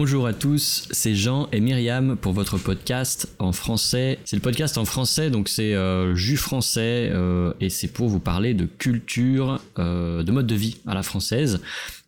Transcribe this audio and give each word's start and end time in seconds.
Bonjour 0.00 0.28
à 0.28 0.32
tous, 0.32 0.86
c'est 0.92 1.16
Jean 1.16 1.48
et 1.50 1.58
Myriam 1.58 2.16
pour 2.16 2.32
votre 2.32 2.56
podcast 2.56 3.34
en 3.40 3.50
français. 3.50 4.20
C'est 4.24 4.36
le 4.36 4.42
podcast 4.42 4.78
en 4.78 4.84
français, 4.84 5.28
donc 5.28 5.48
c'est 5.48 5.74
euh, 5.74 6.14
jus 6.14 6.36
français 6.36 7.10
euh, 7.12 7.52
et 7.58 7.68
c'est 7.68 7.88
pour 7.88 8.06
vous 8.06 8.20
parler 8.20 8.54
de 8.54 8.64
culture, 8.64 9.60
euh, 9.80 10.22
de 10.22 10.30
mode 10.30 10.46
de 10.46 10.54
vie 10.54 10.76
à 10.86 10.94
la 10.94 11.02
française 11.02 11.60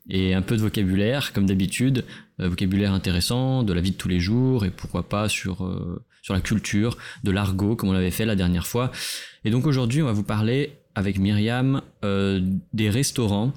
et 0.09 0.35
un 0.35 0.41
peu 0.41 0.57
de 0.57 0.61
vocabulaire 0.61 1.33
comme 1.33 1.47
d'habitude, 1.47 2.05
vocabulaire 2.39 2.93
intéressant 2.93 3.65
de 3.65 3.73
la 3.73 3.81
vie 3.81 3.91
de 3.91 3.97
tous 3.97 4.09
les 4.09 4.21
jours 4.21 4.65
et 4.65 4.71
pourquoi 4.71 5.09
pas 5.09 5.29
sur 5.29 5.69
sur 6.23 6.33
la 6.33 6.41
culture, 6.41 6.97
de 7.25 7.33
l'argot 7.33 7.75
comme 7.75 7.89
on 7.89 7.93
l'avait 7.93 8.13
fait 8.13 8.25
la 8.25 8.37
dernière 8.37 8.69
fois. 8.69 8.93
Et 9.45 9.51
donc 9.51 9.67
aujourd'hui 9.67 10.01
on 10.01 10.07
va 10.07 10.13
vous 10.13 10.23
parler 10.23 10.79
avec 10.95 11.19
Myriam 11.19 11.83
des 12.05 12.89
restaurants 12.89 13.53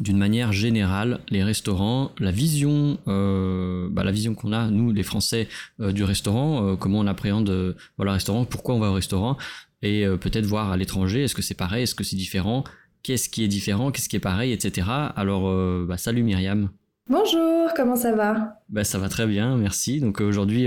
d'une 0.00 0.16
manière 0.16 0.50
générale, 0.50 1.20
les 1.28 1.44
restaurants, 1.44 2.10
la 2.18 2.30
vision, 2.30 2.98
euh, 3.06 3.88
bah, 3.90 4.02
la 4.02 4.10
vision 4.10 4.34
qu'on 4.34 4.52
a 4.52 4.68
nous 4.70 4.92
les 4.92 5.02
Français 5.02 5.46
euh, 5.80 5.92
du 5.92 6.04
restaurant, 6.04 6.66
euh, 6.66 6.76
comment 6.76 6.98
on 6.98 7.06
appréhende 7.06 7.76
voilà, 7.98 8.12
le 8.12 8.14
restaurant, 8.14 8.46
pourquoi 8.46 8.74
on 8.74 8.80
va 8.80 8.88
au 8.88 8.94
restaurant, 8.94 9.36
et 9.82 10.04
peut-être 10.20 10.44
voir 10.44 10.70
à 10.70 10.76
l'étranger, 10.76 11.24
est-ce 11.24 11.34
que 11.34 11.42
c'est 11.42 11.54
pareil, 11.54 11.84
est-ce 11.84 11.94
que 11.94 12.04
c'est 12.04 12.16
différent, 12.16 12.64
qu'est-ce 13.02 13.28
qui 13.28 13.44
est 13.44 13.48
différent, 13.48 13.90
qu'est-ce 13.90 14.08
qui 14.08 14.16
est 14.16 14.20
pareil, 14.20 14.52
etc. 14.52 14.88
Alors, 15.16 15.86
bah, 15.86 15.96
salut 15.96 16.22
Myriam. 16.22 16.68
Bonjour, 17.08 17.70
comment 17.74 17.96
ça 17.96 18.14
va? 18.14 18.58
Bah, 18.68 18.84
Ça 18.84 18.98
va 18.98 19.08
très 19.08 19.26
bien, 19.26 19.56
merci. 19.56 20.00
Donc 20.00 20.20
aujourd'hui, 20.20 20.66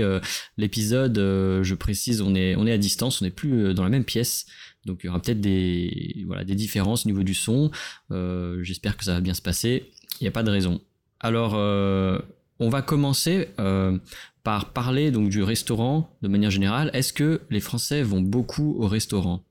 l'épisode, 0.56 1.16
je 1.16 1.74
précise, 1.74 2.22
on 2.22 2.34
est, 2.34 2.56
on 2.56 2.66
est 2.66 2.72
à 2.72 2.78
distance, 2.78 3.22
on 3.22 3.24
n'est 3.24 3.30
plus 3.30 3.72
dans 3.72 3.84
la 3.84 3.90
même 3.90 4.04
pièce. 4.04 4.46
Donc 4.84 5.00
il 5.02 5.06
y 5.06 5.08
aura 5.08 5.20
peut-être 5.20 5.40
des, 5.40 6.24
voilà, 6.26 6.44
des 6.44 6.54
différences 6.54 7.06
au 7.06 7.08
niveau 7.08 7.22
du 7.22 7.34
son. 7.34 7.70
Euh, 8.10 8.62
j'espère 8.62 8.96
que 8.96 9.04
ça 9.04 9.14
va 9.14 9.20
bien 9.20 9.34
se 9.34 9.42
passer. 9.42 9.90
Il 10.20 10.24
n'y 10.24 10.28
a 10.28 10.32
pas 10.32 10.42
de 10.42 10.50
raison. 10.50 10.80
Alors, 11.20 11.54
euh, 11.54 12.18
on 12.58 12.68
va 12.68 12.82
commencer 12.82 13.48
euh, 13.58 13.98
par 14.42 14.72
parler 14.72 15.10
donc 15.10 15.30
du 15.30 15.42
restaurant 15.42 16.10
de 16.22 16.28
manière 16.28 16.50
générale. 16.50 16.90
Est-ce 16.92 17.12
que 17.12 17.40
les 17.50 17.60
Français 17.60 18.02
vont 18.02 18.20
beaucoup 18.20 18.76
au 18.78 18.86
restaurant, 18.86 19.42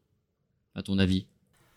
à 0.75 0.83
ton 0.83 0.99
avis? 0.99 1.25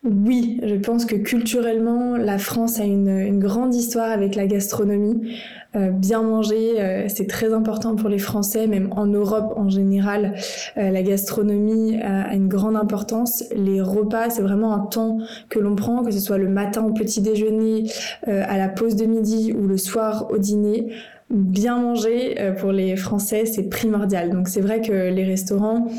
Oui, 0.07 0.61
je 0.63 0.77
pense 0.77 1.05
que 1.05 1.17
culturellement, 1.17 2.17
la 2.17 2.39
France 2.39 2.79
a 2.79 2.85
une, 2.85 3.41
grande 3.41 3.75
histoire 3.75 4.11
avec 4.11 4.37
la 4.37 4.47
gastronomie. 4.47 5.39
Euh, 5.75 5.91
bien 5.91 6.23
manger, 6.23 6.81
euh, 6.81 7.07
c'est 7.09 7.27
très 7.27 7.53
important 7.53 7.97
pour 7.97 8.09
les 8.09 8.19
Français, 8.19 8.69
même 8.69 8.89
en 8.93 9.07
Europe 9.07 9.55
en 9.57 9.69
général. 9.69 10.35
Euh, 10.77 10.91
la 10.91 11.03
gastronomie 11.03 12.01
a 12.01 12.35
une 12.35 12.47
grande 12.47 12.77
importance. 12.77 13.45
Les 13.55 13.81
repas, 13.81 14.31
c'est 14.31 14.43
vraiment 14.43 14.73
un 14.75 14.87
temps 14.87 15.19
que 15.49 15.59
l'on 15.59 15.75
prend, 15.75 16.05
que 16.05 16.13
ce 16.13 16.21
soit 16.21 16.39
le 16.39 16.49
matin 16.49 16.85
au 16.85 16.93
petit 16.93 17.21
déjeuner, 17.21 17.91
à 18.27 18.57
la 18.59 18.69
pause 18.69 18.95
de 18.95 19.07
midi 19.07 19.53
ou 19.53 19.67
le 19.67 19.77
soir 19.77 20.29
au 20.31 20.39
dîner 20.39 20.93
bien 21.31 21.81
manger 21.81 22.41
euh, 22.41 22.53
pour 22.53 22.73
les 22.73 22.97
Français, 22.97 23.47
c'est 23.47 23.69
primordial. 23.69 24.31
Donc 24.31 24.49
c'est 24.49 24.61
vrai 24.61 24.81
que 24.81 24.93
les 24.93 25.25
restaurants 25.25 25.91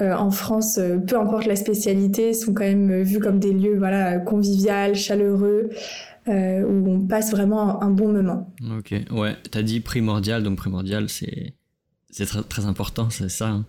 euh, 0.00 0.14
en 0.14 0.30
France, 0.30 0.78
euh, 0.78 0.98
peu 0.98 1.18
importe 1.18 1.46
la 1.46 1.56
spécialité, 1.56 2.32
sont 2.32 2.54
quand 2.54 2.64
même 2.64 3.02
vus 3.02 3.18
comme 3.18 3.38
des 3.38 3.52
lieux 3.52 3.76
voilà 3.76 4.18
conviviaux, 4.18 4.94
chaleureux. 4.94 5.70
où 6.26 6.32
on 6.32 7.06
passe 7.06 7.30
vraiment 7.30 7.82
un, 7.82 7.90
bon 7.90 8.12
moment. 8.12 8.52
Ok, 8.78 8.94
ouais, 9.10 9.36
t'as 9.50 9.62
dit 9.62 9.80
primordial, 9.80 10.42
donc 10.42 10.56
primordial, 10.56 11.08
c'est 11.08 11.54
c'est 12.10 12.26
très, 12.26 12.42
très 12.42 12.66
important, 12.66 13.10
c'est 13.10 13.28
ça. 13.28 13.48
Hein, 13.48 13.66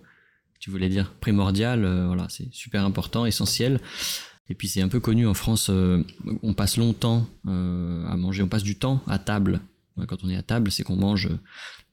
tu 0.59 0.69
voulais 0.69 0.89
dire 0.89 1.13
primordial, 1.21 1.85
voilà, 2.05 2.27
c'est 2.29 2.51
super 2.51 2.85
important, 2.85 3.25
essentiel. 3.25 3.79
Et 4.49 4.53
puis 4.53 4.67
c'est 4.67 4.81
un 4.81 4.89
peu 4.89 4.99
connu 4.99 5.25
en 5.27 5.33
France, 5.33 5.71
on 6.43 6.53
passe 6.53 6.77
longtemps 6.77 7.25
à 7.47 8.15
manger, 8.17 8.43
on 8.43 8.47
passe 8.47 8.63
du 8.63 8.75
temps 8.75 9.01
à 9.07 9.17
table 9.17 9.61
quand 10.07 10.23
on 10.23 10.29
est 10.29 10.37
à 10.37 10.43
table, 10.43 10.71
c'est 10.71 10.83
qu'on 10.83 10.95
mange 10.95 11.29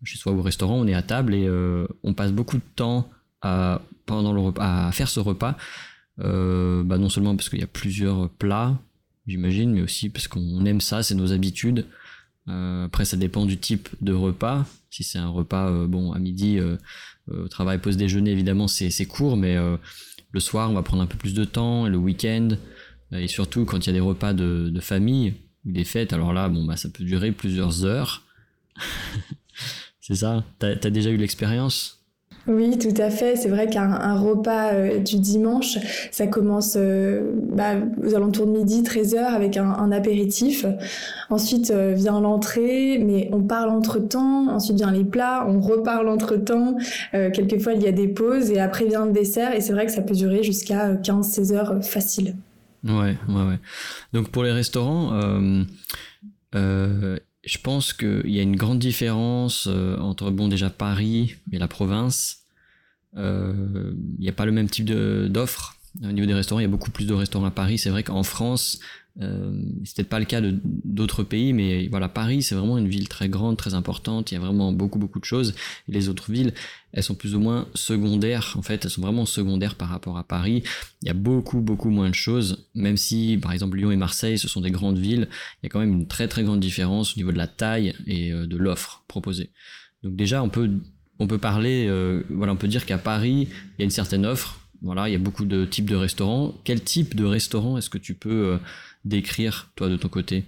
chez 0.05 0.19
soi 0.19 0.33
au 0.33 0.43
restaurant, 0.43 0.75
on 0.75 0.87
est 0.87 0.95
à 0.95 1.03
table 1.03 1.35
et 1.35 1.47
euh, 1.47 1.87
on 2.03 2.15
passe 2.15 2.33
beaucoup 2.33 2.57
de 2.57 2.63
temps 2.77 3.11
à, 3.43 3.81
pendant 4.07 4.33
le 4.33 4.41
repas, 4.41 4.87
à 4.87 4.93
faire 4.93 5.09
ce 5.09 5.21
repas. 5.21 5.57
Euh, 6.21 6.83
bah 6.83 6.99
non 6.99 7.09
seulement 7.09 7.37
parce 7.37 7.49
qu'il 7.49 7.61
y 7.61 7.65
a 7.65 7.69
plusieurs 7.69 8.29
plats, 8.29 8.79
j'imagine, 9.27 9.73
mais 9.73 9.83
aussi 9.83 10.09
parce 10.09 10.29
qu'on 10.29 10.65
aime 10.65 10.81
ça, 10.81 11.03
c'est 11.03 11.15
nos 11.15 11.33
habitudes. 11.33 11.87
Euh, 12.49 12.87
après, 12.87 13.05
ça 13.05 13.17
dépend 13.17 13.45
du 13.45 13.59
type 13.59 13.89
de 14.01 14.13
repas. 14.13 14.65
Si 14.91 15.05
c'est 15.05 15.19
un 15.19 15.29
repas, 15.29 15.87
bon, 15.87 16.13
à 16.13 16.19
midi, 16.19 16.59
travail, 17.51 17.79
pause 17.79 17.99
déjeuner, 17.99 18.31
évidemment, 18.31 18.69
c'est 18.69 19.05
court, 19.05 19.37
mais 19.37 19.55
le 20.33 20.41
soir, 20.41 20.71
on 20.71 20.75
va 20.75 20.83
prendre 20.83 21.03
un 21.03 21.07
peu 21.07 21.19
plus 21.19 21.35
de 21.35 21.45
temps, 21.45 21.87
et 21.87 21.91
le 21.91 21.99
week-end, 21.99 22.49
et 23.13 23.29
surtout 23.29 23.67
quand 23.67 23.85
il 23.85 23.89
y 23.89 23.91
a 23.91 23.93
des 23.93 24.01
repas 24.01 24.33
de 24.33 24.81
famille, 24.81 25.35
des 25.65 25.85
fêtes, 25.85 26.13
alors 26.13 26.33
là, 26.33 26.49
bon, 26.49 26.65
bah, 26.65 26.77
ça 26.77 26.89
peut 26.89 27.05
durer 27.05 27.33
plusieurs 27.33 27.85
heures. 27.85 28.25
c'est 30.01 30.17
ça? 30.17 30.45
T'as 30.59 30.71
as 30.73 30.91
déjà 30.91 31.11
eu 31.11 31.17
l'expérience? 31.17 31.99
Oui, 32.49 32.79
tout 32.79 32.95
à 32.97 33.11
fait. 33.11 33.37
C'est 33.37 33.51
vrai 33.51 33.69
qu'un 33.69 34.15
repas 34.15 34.73
euh, 34.73 34.99
du 35.01 35.19
dimanche, 35.19 35.79
ça 36.11 36.27
commence 36.27 36.77
euh, 36.77 37.31
bah, 37.53 37.75
aux 38.03 38.15
alentours 38.15 38.47
de 38.47 38.53
midi, 38.53 38.83
13h, 38.83 39.19
avec 39.19 39.59
un, 39.59 39.93
apéritif. 39.93 40.65
Ensuite 41.29 41.71
euh, 41.71 41.93
vient 41.95 42.21
l'entrée, 42.21 42.99
mais 43.05 43.29
on 43.33 43.43
parle 43.43 43.69
entre-temps. 43.69 44.49
Ensuite 44.49 44.79
vient 44.79 44.91
les 44.91 45.05
plats, 45.05 45.47
on 45.47 45.61
reparle 45.61 46.09
entre-temps. 46.09 46.77
quelquefois, 47.13 47.75
il 47.75 47.83
y 47.83 47.87
a 47.87 47.93
des 47.93 48.09
pauses 48.09 48.51
et 48.51 48.61
après 48.61 48.87
vient 48.87 49.05
le 49.05 49.13
dessert. 49.13 49.55
Et 49.55 49.61
c'est 49.61 49.75
vrai 49.75 49.85
que 49.85 49.93
ça 49.93 50.03
peut 50.03 50.15
durer 50.15 50.43
jusqu'à 50.43 50.95
15-16 50.95 51.53
heures 51.53 51.85
facile. 51.85 52.35
Ouais, 52.85 53.17
ouais, 53.29 53.43
ouais. 53.43 53.59
Donc 54.13 54.31
pour 54.31 54.45
les 54.45 54.53
restaurants, 54.53 55.13
euh, 55.15 55.65
euh, 56.55 57.19
je 57.45 57.59
pense 57.59 57.93
qu'il 57.93 58.31
y 58.31 58.39
a 58.39 58.43
une 58.43 58.57
grande 58.57 58.79
différence 58.79 59.67
euh, 59.69 59.99
entre, 59.99 60.31
bon, 60.31 60.49
déjà 60.49 60.71
Paris 60.71 61.37
et 61.53 61.59
la 61.59 61.69
province. 61.69 62.45
Il 63.17 63.97
n'y 64.21 64.29
a 64.29 64.33
pas 64.33 64.47
le 64.47 64.53
même 64.53 64.69
type 64.69 64.85
d'offres. 64.87 65.78
Au 66.03 66.13
niveau 66.13 66.27
des 66.27 66.35
restaurants, 66.35 66.61
il 66.61 66.65
y 66.65 66.67
a 66.67 66.71
beaucoup 66.71 66.91
plus 66.91 67.07
de 67.07 67.15
restaurants 67.15 67.47
à 67.47 67.51
Paris. 67.51 67.79
C'est 67.79 67.91
vrai 67.91 68.05
qu'en 68.05 68.23
France, 68.23 68.79
euh, 69.21 69.51
c'est 69.85 69.97
peut-être 69.97 70.09
pas 70.09 70.21
le 70.21 70.27
cas 70.27 70.41
d'autres 70.41 71.25
pays, 71.25 71.53
mais 71.53 71.89
voilà, 71.89 72.09
Paris, 72.09 72.43
c'est 72.43 72.55
vraiment 72.55 72.79
une 72.79 72.87
ville 72.87 73.09
très 73.09 73.29
grande, 73.29 73.57
très 73.57 73.75
importante. 73.75 74.31
Il 74.31 74.35
y 74.35 74.37
a 74.37 74.41
vraiment 74.41 74.73
beaucoup, 74.73 74.99
beaucoup 74.99 75.19
de 75.19 75.25
choses. 75.25 75.55
Les 75.89 76.09
autres 76.09 76.31
villes, 76.31 76.55
elles 76.93 77.03
sont 77.03 77.17
plus 77.17 77.35
ou 77.35 77.41
moins 77.41 77.67
secondaires. 77.75 78.55
En 78.57 78.63
fait, 78.63 78.85
elles 78.85 78.91
sont 78.91 79.03
vraiment 79.03 79.27
secondaires 79.27 79.75
par 79.75 79.89
rapport 79.89 80.19
à 80.19 80.25
Paris. 80.25 80.63
Il 81.03 81.09
y 81.09 81.11
a 81.11 81.15
beaucoup, 81.15 81.61
beaucoup 81.61 81.91
moins 81.91 82.11
de 82.11 82.15
choses. 82.15 82.69
Même 82.75 82.97
si, 82.97 83.39
par 83.43 83.53
exemple, 83.53 83.77
Lyon 83.77 83.91
et 83.91 83.97
Marseille, 83.97 84.39
ce 84.39 84.47
sont 84.47 84.61
des 84.61 84.71
grandes 84.71 84.99
villes, 84.99 85.29
il 85.63 85.65
y 85.65 85.67
a 85.67 85.69
quand 85.69 85.81
même 85.81 85.93
une 85.93 86.07
très, 86.07 86.29
très 86.29 86.45
grande 86.45 86.61
différence 86.61 87.17
au 87.17 87.19
niveau 87.19 87.33
de 87.33 87.39
la 87.39 87.49
taille 87.49 87.95
et 88.07 88.33
euh, 88.33 88.47
de 88.47 88.57
l'offre 88.57 89.03
proposée. 89.09 89.51
Donc 90.05 90.15
déjà, 90.15 90.45
on 90.45 90.49
peut, 90.49 90.71
on 91.19 91.27
peut 91.27 91.39
parler, 91.39 91.87
euh, 91.89 92.23
voilà, 92.31 92.53
on 92.53 92.57
peut 92.57 92.69
dire 92.69 92.87
qu'à 92.87 92.99
Paris, 92.99 93.49
il 93.51 93.81
y 93.81 93.83
a 93.83 93.85
une 93.85 93.91
certaine 93.91 94.25
offre. 94.25 94.61
Voilà, 94.83 95.09
il 95.09 95.13
y 95.13 95.17
a 95.17 95.19
beaucoup 95.19 95.45
de 95.45 95.65
types 95.65 95.91
de 95.91 95.97
restaurants. 95.97 96.55
Quel 96.65 96.83
type 96.83 97.15
de 97.17 97.25
restaurant 97.25 97.79
est-ce 97.79 97.91
que 97.91 97.99
tu 97.99 98.15
peux 98.15 98.59
décrire, 99.05 99.71
toi, 99.75 99.89
de 99.89 99.97
ton 99.97 100.09
côté? 100.09 100.45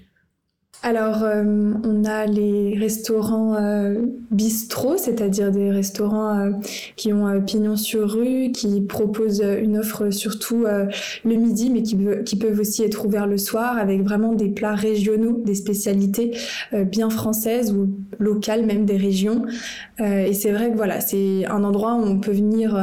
Alors, 0.83 1.25
euh, 1.25 1.45
on 1.85 2.05
a 2.07 2.25
les 2.25 2.75
restaurants 2.79 3.55
euh, 3.55 3.97
c'est-à-dire 4.97 5.51
des 5.51 5.71
restaurants 5.71 6.39
euh, 6.39 6.53
qui 6.97 7.13
ont 7.13 7.43
pignon 7.43 7.77
sur 7.77 8.11
rue, 8.11 8.51
qui 8.53 8.81
proposent 8.81 9.45
une 9.61 9.77
offre 9.77 10.11
surtout 10.11 10.65
le 10.65 11.37
midi, 11.37 11.69
mais 11.71 11.83
qui, 11.83 11.99
qui, 12.25 12.37
peuvent 12.37 12.59
aussi 12.59 12.83
être 12.83 13.05
ouverts 13.05 13.27
le 13.27 13.37
soir, 13.37 13.77
avec 13.77 14.03
vraiment 14.03 14.33
des 14.33 14.49
plats 14.49 14.75
régionaux, 14.75 15.43
des 15.45 15.55
spécialités 15.55 16.33
bien 16.73 17.11
françaises 17.11 17.73
ou 17.73 17.91
locales, 18.19 18.65
même 18.65 18.87
des 18.87 18.97
régions. 18.97 19.45
et 19.99 20.33
c'est 20.33 20.53
vrai 20.53 20.71
que 20.71 20.77
voilà, 20.77 21.01
c'est 21.01 21.45
un 21.47 21.65
endroit 21.65 21.95
où 21.95 22.05
on 22.05 22.19
peut 22.19 22.33
venir 22.33 22.79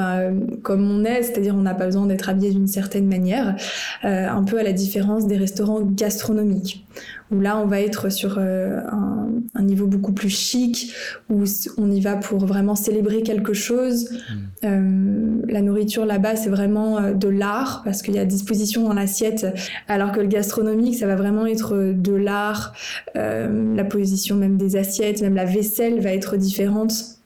comme 0.61 0.89
on 0.89 1.03
est, 1.05 1.23
c'est-à-dire 1.23 1.55
on 1.55 1.61
n'a 1.61 1.73
pas 1.73 1.85
besoin 1.85 2.05
d'être 2.05 2.29
habillé 2.29 2.51
d'une 2.51 2.67
certaine 2.67 3.07
manière, 3.07 3.55
un 4.03 4.43
peu 4.43 4.59
à 4.59 4.63
la 4.63 4.73
différence 4.73 5.27
des 5.27 5.37
restaurants 5.37 5.81
gastronomiques 5.81 6.85
où 7.31 7.39
là 7.39 7.57
on 7.57 7.65
va 7.65 7.81
être 7.81 8.09
sur 8.09 8.37
euh, 8.37 8.79
un, 8.91 9.29
un, 9.55 9.63
niveau 9.63 9.87
beaucoup 9.87 10.13
plus 10.13 10.29
chic, 10.29 10.93
où 11.29 11.43
on 11.77 11.91
y 11.91 12.01
va 12.01 12.15
pour 12.15 12.45
vraiment 12.45 12.75
célébrer 12.75 13.21
quelque 13.21 13.53
chose. 13.53 14.09
Mm. 14.11 14.35
Euh, 14.63 15.41
la 15.49 15.61
nourriture 15.61 16.05
là-bas 16.05 16.35
c'est 16.35 16.49
vraiment 16.49 16.97
euh, 16.97 17.13
de 17.13 17.27
l'art 17.27 17.81
parce 17.83 18.01
qu'il 18.01 18.15
y 18.15 18.19
a 18.19 18.25
disposition 18.25 18.83
dans 18.83 18.93
l'assiette, 18.93 19.47
alors 19.87 20.11
que 20.11 20.19
le 20.19 20.27
gastronomique 20.27 20.95
ça 20.95 21.07
va 21.07 21.15
vraiment 21.15 21.45
être 21.45 21.93
de 21.93 22.13
l'art, 22.13 22.73
la 23.15 23.83
position 23.83 24.35
même 24.35 24.57
des 24.57 24.75
assiettes, 24.75 25.21
même 25.21 25.35
la 25.35 25.45
vaisselle 25.45 25.99
va 25.99 26.13
être 26.13 26.37
différente 26.37 27.16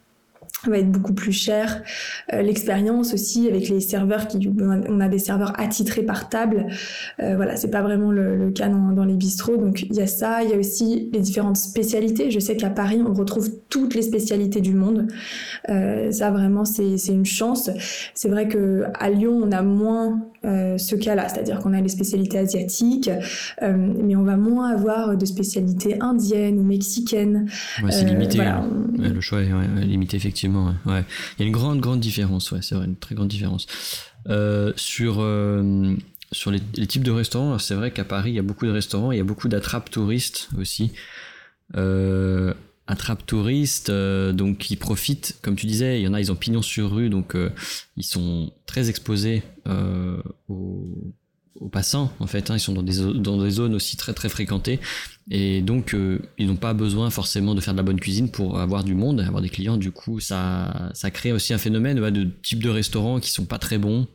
va 0.69 0.77
être 0.77 0.91
beaucoup 0.91 1.13
plus 1.13 1.31
cher. 1.31 1.81
Euh, 2.33 2.41
l'expérience 2.41 3.13
aussi 3.13 3.47
avec 3.47 3.69
les 3.69 3.79
serveurs 3.79 4.27
qui, 4.27 4.49
on 4.59 4.99
a 4.99 5.07
des 5.07 5.19
serveurs 5.19 5.59
attitrés 5.59 6.03
par 6.03 6.29
table. 6.29 6.67
Euh, 7.21 7.35
voilà, 7.35 7.55
c'est 7.55 7.71
pas 7.71 7.81
vraiment 7.81 8.11
le, 8.11 8.51
cas 8.51 8.69
dans, 8.69 9.05
les 9.05 9.15
bistrots. 9.15 9.57
Donc 9.57 9.81
il 9.81 9.95
y 9.95 10.01
a 10.01 10.07
ça, 10.07 10.43
il 10.43 10.49
y 10.49 10.53
a 10.53 10.57
aussi 10.57 11.09
les 11.11 11.19
différentes 11.19 11.57
spécialités. 11.57 12.31
Je 12.31 12.39
sais 12.39 12.55
qu'à 12.55 12.69
Paris 12.69 13.01
on 13.05 13.13
retrouve 13.13 13.49
toutes 13.69 13.95
les 13.95 14.01
spécialités 14.01 14.61
du 14.61 14.73
monde. 14.73 15.07
Euh, 15.69 16.11
ça 16.11 16.31
vraiment 16.31 16.65
c'est 16.65 16.95
une 17.07 17.25
chance. 17.25 17.69
C'est 18.13 18.29
vrai 18.29 18.47
que 18.47 18.83
à 18.93 19.09
Lyon 19.09 19.39
on 19.43 19.51
a 19.51 19.61
moins 19.61 20.30
ce 20.43 20.95
cas-là, 20.95 21.29
c'est-à-dire 21.29 21.59
qu'on 21.59 21.73
a 21.73 21.81
les 21.81 21.89
spécialités 21.89 22.37
asiatiques, 22.39 23.09
mais 23.61 24.15
on 24.15 24.23
va 24.23 24.37
moins 24.37 24.71
avoir 24.71 25.17
de 25.17 25.25
spécialités 25.25 26.01
indiennes 26.01 26.59
ou 26.59 26.63
mexicaines. 26.63 27.49
c'est 27.89 28.05
limité. 28.05 28.39
Hein. 28.41 28.67
le 28.97 29.21
choix 29.21 29.41
est 29.41 29.85
limité 29.85 30.17
effectivement. 30.17 30.73
Il 30.85 31.03
y 31.39 31.43
a 31.43 31.45
une 31.45 31.51
grande 31.51 31.79
grande 31.79 31.99
différence, 31.99 32.51
ouais, 32.51 32.59
c'est 32.61 32.75
vrai, 32.75 32.85
une 32.85 32.95
très 32.95 33.15
grande 33.15 33.29
différence. 33.29 33.67
sur 34.75 35.21
sur 36.31 36.51
les, 36.51 36.61
types 36.87 37.03
de 37.03 37.11
restaurants, 37.11 37.57
c'est 37.59 37.75
vrai 37.75 37.91
qu'à 37.91 38.05
Paris, 38.05 38.31
il 38.31 38.35
y 38.35 38.39
a 38.39 38.43
beaucoup 38.43 38.65
de 38.65 38.71
restaurants, 38.71 39.11
il 39.11 39.17
y 39.17 39.21
a 39.21 39.25
beaucoup 39.25 39.49
d'attrapes 39.49 39.89
touristes 39.89 40.49
aussi. 40.57 40.93
Euh, 41.75 42.53
attrapes 42.87 43.25
touristes, 43.25 43.89
euh, 43.89 44.33
donc 44.33 44.57
qui 44.57 44.75
profitent, 44.75 45.37
comme 45.41 45.55
tu 45.55 45.65
disais, 45.65 45.99
il 45.99 46.03
y 46.03 46.07
en 46.07 46.13
a, 46.13 46.19
ils 46.19 46.31
ont 46.31 46.35
pignon 46.35 46.61
sur 46.61 46.91
rue, 46.91 47.09
donc 47.09 47.35
euh, 47.35 47.49
ils 47.97 48.03
sont 48.03 48.51
très 48.65 48.89
exposés 48.89 49.43
euh, 49.67 50.21
aux, 50.49 51.13
passants, 51.71 52.11
en 52.19 52.27
fait. 52.27 52.49
Hein, 52.49 52.55
ils 52.55 52.59
sont 52.59 52.73
dans 52.73 52.81
des, 52.81 52.97
dans 53.19 53.41
des 53.41 53.51
zones 53.51 53.75
aussi 53.75 53.95
très 53.95 54.13
très 54.13 54.29
fréquentées, 54.29 54.79
et 55.29 55.61
donc 55.61 55.95
ils 56.39 56.47
n'ont 56.47 56.55
pas 56.55 56.73
besoin 56.73 57.11
forcément 57.11 57.53
de 57.53 57.61
faire 57.61 57.75
de 57.75 57.77
la 57.77 57.83
bonne 57.83 57.99
cuisine 57.99 58.31
pour 58.31 58.59
avoir 58.59 58.83
du 58.83 58.95
monde, 58.95 59.19
avoir 59.21 59.43
des 59.43 59.49
clients. 59.49 59.77
Du 59.77 59.91
coup, 59.91 60.19
ça, 60.19 60.89
ça 60.95 61.11
crée 61.11 61.31
aussi 61.31 61.53
un 61.53 61.59
phénomène 61.59 61.99
de 61.99 62.29
type 62.41 62.63
de 62.63 62.69
restaurants 62.69 63.19
qui 63.19 63.29
sont 63.29 63.45
pas 63.45 63.59
très 63.59 63.77
bons, 63.77 64.07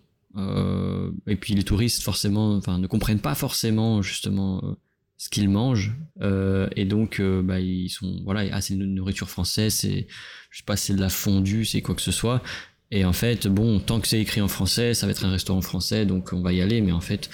et 1.28 1.36
puis 1.36 1.54
les 1.54 1.62
touristes 1.62 2.02
forcément, 2.02 2.60
ne 2.66 2.86
comprennent 2.88 3.20
pas 3.20 3.36
forcément 3.36 4.02
justement 4.02 4.76
ce 5.16 5.28
qu'ils 5.28 5.48
mangent. 5.48 5.94
Euh, 6.22 6.68
et 6.76 6.84
donc 6.84 7.20
bah, 7.20 7.60
ils 7.60 7.88
sont 7.88 8.20
voilà 8.24 8.44
ah 8.52 8.60
c'est 8.60 8.74
une 8.74 8.94
nourriture 8.94 9.28
française 9.28 9.74
c'est 9.74 10.06
je 10.50 10.58
sais 10.58 10.64
pas 10.64 10.76
c'est 10.76 10.94
de 10.94 11.00
la 11.00 11.10
fondue 11.10 11.64
c'est 11.64 11.82
quoi 11.82 11.94
que 11.94 12.02
ce 12.02 12.12
soit. 12.12 12.42
Et 12.90 13.04
en 13.04 13.12
fait 13.12 13.46
bon 13.48 13.80
tant 13.80 14.00
que 14.00 14.08
c'est 14.08 14.20
écrit 14.20 14.40
en 14.40 14.48
français 14.48 14.94
ça 14.94 15.06
va 15.06 15.12
être 15.12 15.24
un 15.24 15.30
restaurant 15.30 15.62
français 15.62 16.06
donc 16.06 16.32
on 16.32 16.42
va 16.42 16.52
y 16.52 16.60
aller. 16.60 16.80
Mais 16.80 16.92
en 16.92 17.00
fait 17.00 17.30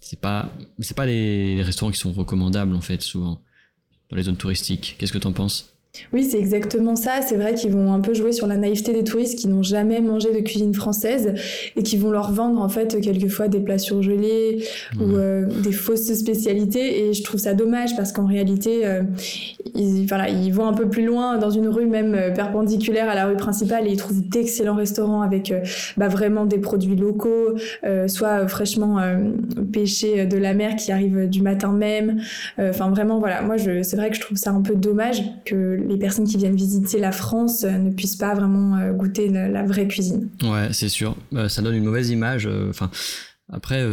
c'est 0.00 0.20
pas 0.20 0.52
c'est 0.80 0.96
pas 0.96 1.06
les, 1.06 1.56
les 1.56 1.62
restaurants 1.62 1.92
qui 1.92 1.98
sont 1.98 2.12
recommandables 2.12 2.74
en 2.74 2.80
fait 2.80 3.02
souvent 3.02 3.42
dans 4.10 4.16
les 4.16 4.24
zones 4.24 4.36
touristiques. 4.36 4.96
Qu'est-ce 4.98 5.12
que 5.12 5.18
tu 5.18 5.26
en 5.26 5.32
penses? 5.32 5.73
Oui, 6.12 6.24
c'est 6.24 6.38
exactement 6.38 6.96
ça. 6.96 7.20
C'est 7.22 7.36
vrai 7.36 7.54
qu'ils 7.54 7.70
vont 7.70 7.92
un 7.92 8.00
peu 8.00 8.14
jouer 8.14 8.32
sur 8.32 8.46
la 8.46 8.56
naïveté 8.56 8.92
des 8.92 9.04
touristes 9.04 9.38
qui 9.38 9.46
n'ont 9.46 9.62
jamais 9.62 10.00
mangé 10.00 10.32
de 10.32 10.40
cuisine 10.40 10.74
française 10.74 11.34
et 11.76 11.82
qui 11.82 11.96
vont 11.96 12.10
leur 12.10 12.32
vendre 12.32 12.60
en 12.60 12.68
fait 12.68 13.00
quelquefois 13.00 13.46
des 13.46 13.60
plats 13.60 13.78
surgelés 13.78 14.64
ou 15.00 15.14
euh, 15.14 15.46
des 15.62 15.72
fausses 15.72 16.12
spécialités. 16.12 17.06
Et 17.06 17.12
je 17.12 17.22
trouve 17.22 17.38
ça 17.38 17.54
dommage 17.54 17.96
parce 17.96 18.10
qu'en 18.10 18.26
réalité, 18.26 18.84
euh, 18.84 19.02
ils, 19.74 20.06
voilà, 20.06 20.28
ils 20.28 20.52
vont 20.52 20.66
un 20.66 20.72
peu 20.72 20.88
plus 20.88 21.04
loin 21.04 21.38
dans 21.38 21.50
une 21.50 21.68
rue 21.68 21.86
même 21.86 22.14
euh, 22.14 22.30
perpendiculaire 22.32 23.08
à 23.08 23.14
la 23.14 23.26
rue 23.26 23.36
principale 23.36 23.86
et 23.86 23.90
ils 23.90 23.96
trouvent 23.96 24.28
d'excellents 24.28 24.74
restaurants 24.74 25.22
avec 25.22 25.52
bah, 25.96 26.08
vraiment 26.08 26.44
des 26.44 26.58
produits 26.58 26.96
locaux, 26.96 27.54
soit 28.06 28.46
fraîchement 28.48 29.00
pêchés 29.72 30.26
de 30.26 30.36
la 30.36 30.54
mer 30.54 30.76
qui 30.76 30.92
arrivent 30.92 31.28
du 31.28 31.42
matin 31.42 31.72
même. 31.72 32.20
Enfin 32.58 32.90
vraiment, 32.90 33.18
voilà. 33.18 33.42
Moi, 33.42 33.56
c'est 33.58 33.96
vrai 33.96 34.10
que 34.10 34.16
je 34.16 34.20
trouve 34.20 34.38
ça 34.38 34.50
un 34.50 34.62
peu 34.62 34.74
dommage 34.74 35.22
que 35.44 35.83
les 35.86 35.96
personnes 35.96 36.26
qui 36.26 36.36
viennent 36.36 36.56
visiter 36.56 36.98
la 36.98 37.12
France 37.12 37.64
euh, 37.64 37.72
ne 37.72 37.90
puissent 37.90 38.16
pas 38.16 38.34
vraiment 38.34 38.76
euh, 38.76 38.92
goûter 38.92 39.28
la, 39.28 39.64
vraie 39.64 39.86
cuisine. 39.86 40.30
Ouais, 40.42 40.68
c'est 40.72 40.88
sûr. 40.88 41.16
Euh, 41.34 41.48
ça 41.48 41.62
donne 41.62 41.74
une 41.74 41.84
mauvaise 41.84 42.10
image. 42.10 42.48
Enfin. 42.68 42.90
Après, 43.52 43.86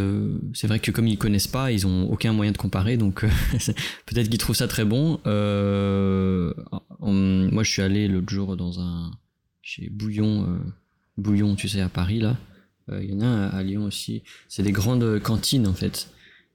c'est 0.54 0.68
vrai 0.68 0.80
que 0.80 0.92
comme 0.92 1.08
ils 1.08 1.18
connaissent 1.18 1.46
pas, 1.46 1.74
ils 1.74 1.86
ont 1.86 2.10
aucun 2.10 2.32
moyen 2.32 2.54
de 2.54 2.58
comparer, 2.58 2.96
donc 2.96 3.26
peut-être 4.06 4.30
qu'ils 4.30 4.38
trouvent 4.38 4.56
ça 4.56 4.70
très 4.70 4.86
bon. 4.86 5.20
moi, 7.02 7.64
je 7.64 7.70
suis 7.70 7.82
allé 7.82 8.08
l'autre 8.08 8.30
jour 8.30 8.56
dans 8.56 8.80
un 8.80 9.12
chez 9.62 9.90
Bouillon, 9.90 10.58
Bouillon, 11.18 11.56
tu 11.56 11.68
sais, 11.68 11.82
à 11.82 11.90
Paris 11.90 12.22
là. 12.22 12.38
Il 12.94 13.12
y 13.12 13.14
en 13.14 13.20
a 13.20 13.48
à 13.48 13.62
Lyon 13.62 13.84
aussi. 13.84 14.24
C'est 14.48 14.64
des 14.64 14.72
grandes 14.72 15.20
cantines 15.20 15.68
en 15.68 15.74
fait. 15.74 16.08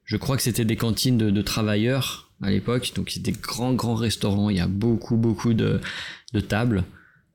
Je 0.05 0.17
crois 0.17 0.39
que 0.39 0.43
c'était 0.43 0.65
des 0.65 0.77
cantines 0.77 1.19
de 1.19 1.43
travailleurs 1.43 2.26
à 2.43 2.51
l'époque. 2.51 2.93
Donc 2.95 3.11
c'est 3.11 3.23
des 3.23 3.33
grands 3.33 3.75
grands 3.75 3.95
restaurants. 3.95 4.51
Il 4.51 4.57
y 4.57 4.61
a 4.61 4.69
beaucoup 4.69 5.17
beaucoup 5.17 5.55
de, 5.55 5.81
tables. 6.49 6.85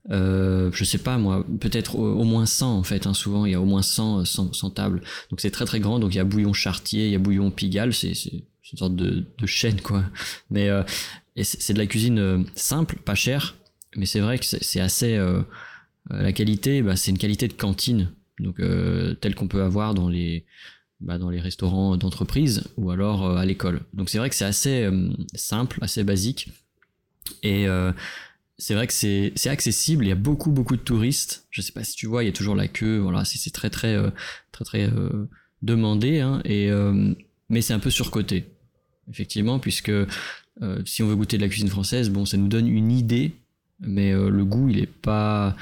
Euh, 0.09 0.71
je 0.74 0.83
sais 0.83 0.98
pas 0.98 1.18
moi, 1.18 1.45
peut-être 1.59 1.95
au, 1.95 2.24
moins 2.24 2.45
100 2.45 2.77
en 2.77 2.83
fait. 2.83 3.07
Hein, 3.07 3.13
souvent 3.13 3.45
il 3.45 3.51
y 3.51 3.56
a 3.56 3.62
au 3.62 3.65
moins 3.65 3.81
100, 3.81 4.25
100, 4.25 4.69
tables. 4.71 5.01
Donc 5.30 5.42
c'est 5.42 5.51
très 5.51 5.65
très 5.65 5.80
grand. 5.80 6.00
Donc 6.00 6.13
il 6.13 6.18
y 6.18 6.21
a 6.21 6.24
Bouillon 6.24 6.53
Chartier, 6.53 7.07
il 7.07 7.12
y 7.12 7.15
a 7.15 7.19
Bouillon 7.19 7.51
Pigalle. 7.51 7.94
C'est 7.94 8.13
une 8.71 8.77
sorte 8.77 8.95
de, 8.95 9.25
chaîne 9.45 9.81
quoi. 9.81 10.03
Mais 10.50 10.69
euh, 10.69 10.83
c'est 11.42 11.74
de 11.74 11.80
la 11.80 11.88
cuisine 11.88 12.19
euh, 12.19 12.44
simple, 12.56 12.98
pas 12.98 13.15
chère. 13.15 13.56
Mais 13.95 14.06
c'est 14.06 14.21
vrai 14.21 14.39
que 14.39 14.45
c'est 14.45 14.80
assez 14.80 15.18
euh, 15.18 15.42
la 16.09 16.31
qualité. 16.31 16.81
Bah, 16.81 16.95
c'est 16.95 17.12
une 17.12 17.18
qualité 17.18 17.48
de 17.48 17.53
cantine. 17.53 18.12
Donc 18.39 18.59
telle 19.21 19.36
qu'on 19.36 19.48
peut 19.48 19.62
avoir 19.62 19.94
dans 19.94 20.09
les 20.09 20.45
bah, 21.01 21.18
dans 21.18 21.31
les 21.31 21.39
restaurants 21.39 21.98
d'entreprise 21.98 22.63
ou 22.77 22.92
alors 22.92 23.25
euh, 23.25 23.36
à 23.38 23.45
l'école. 23.45 23.81
Donc 23.94 24.09
c'est 24.09 24.19
vrai 24.19 24.30
que 24.30 24.36
c'est 24.36 24.45
assez 24.45 24.83
euh, 24.83 25.09
simple, 25.33 25.80
assez 25.81 26.03
basique. 26.03 26.50
Et 27.42 27.68
euh, 27.68 27.92
c'est 28.59 28.75
vrai 28.75 28.86
que 28.86 28.94
c'est 28.94 29.48
accessible, 29.48 30.06
il 30.06 30.09
y 30.09 30.12
a 30.12 30.15
beaucoup 30.15 30.51
beaucoup 30.51 30.75
de 30.75 30.81
touristes. 30.81 31.48
Je 31.50 31.62
sais 31.62 31.71
pas 31.71 31.83
si 31.83 31.95
tu 31.95 32.06
vois, 32.06 32.24
il 32.24 32.27
y 32.27 32.30
a 32.30 32.33
toujours 32.33 32.56
la 32.56 32.68
queue, 32.68 33.00
voilà, 33.00 33.25
c'est 33.25 33.50
très 33.51 33.71
très 33.71 33.98
très 34.51 34.65
très, 34.65 34.92
demandé 35.63 36.19
hein, 36.19 36.42
et 36.45 36.69
mais 37.50 37.62
c'est 37.62 37.74
un 37.74 37.80
peu 37.80 37.89
surcoté. 37.89 38.45
Effectivement, 39.09 39.57
puisque 39.57 39.92
si 40.86 41.01
on 41.01 41.07
veut 41.07 41.15
goûter 41.15 41.38
de 41.38 41.42
la 41.42 41.50
cuisine 41.50 41.69
française, 41.69 42.12
bon, 42.12 42.25
ça 42.25 42.38
nous 42.38 42.48
donne 42.48 42.68
une 42.68 42.92
idée, 42.92 43.33
mais 43.80 44.12
le 44.13 44.45
goût, 44.45 44.69
il 44.69 44.77
est 44.77 44.86
pas 44.86 45.56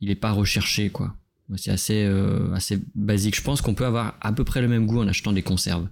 il 0.00 0.10
est 0.10 0.14
pas 0.14 0.32
recherché 0.32 0.88
quoi. 0.88 1.14
C'est 1.56 1.70
assez, 1.70 2.04
euh, 2.04 2.52
assez 2.52 2.78
basique. 2.94 3.36
Je 3.36 3.42
pense 3.42 3.60
qu'on 3.62 3.74
peut 3.74 3.86
avoir 3.86 4.16
à 4.20 4.32
peu 4.32 4.44
près 4.44 4.60
le 4.60 4.68
même 4.68 4.86
goût 4.86 5.00
en 5.00 5.08
achetant 5.08 5.32
des 5.32 5.42
conserves. 5.42 5.88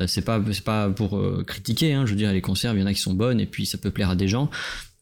Euh, 0.00 0.06
c'est 0.08 0.22
pas, 0.22 0.42
c'est 0.52 0.64
pas 0.64 0.90
pour 0.90 1.16
euh, 1.16 1.44
critiquer, 1.46 1.92
hein, 1.94 2.06
je 2.06 2.10
veux 2.10 2.16
dire, 2.16 2.32
les 2.32 2.40
conserves, 2.40 2.76
il 2.76 2.80
y 2.80 2.82
en 2.82 2.86
a 2.86 2.94
qui 2.94 3.00
sont 3.00 3.14
bonnes 3.14 3.40
et 3.40 3.46
puis 3.46 3.66
ça 3.66 3.78
peut 3.78 3.92
plaire 3.92 4.10
à 4.10 4.16
des 4.16 4.26
gens. 4.26 4.50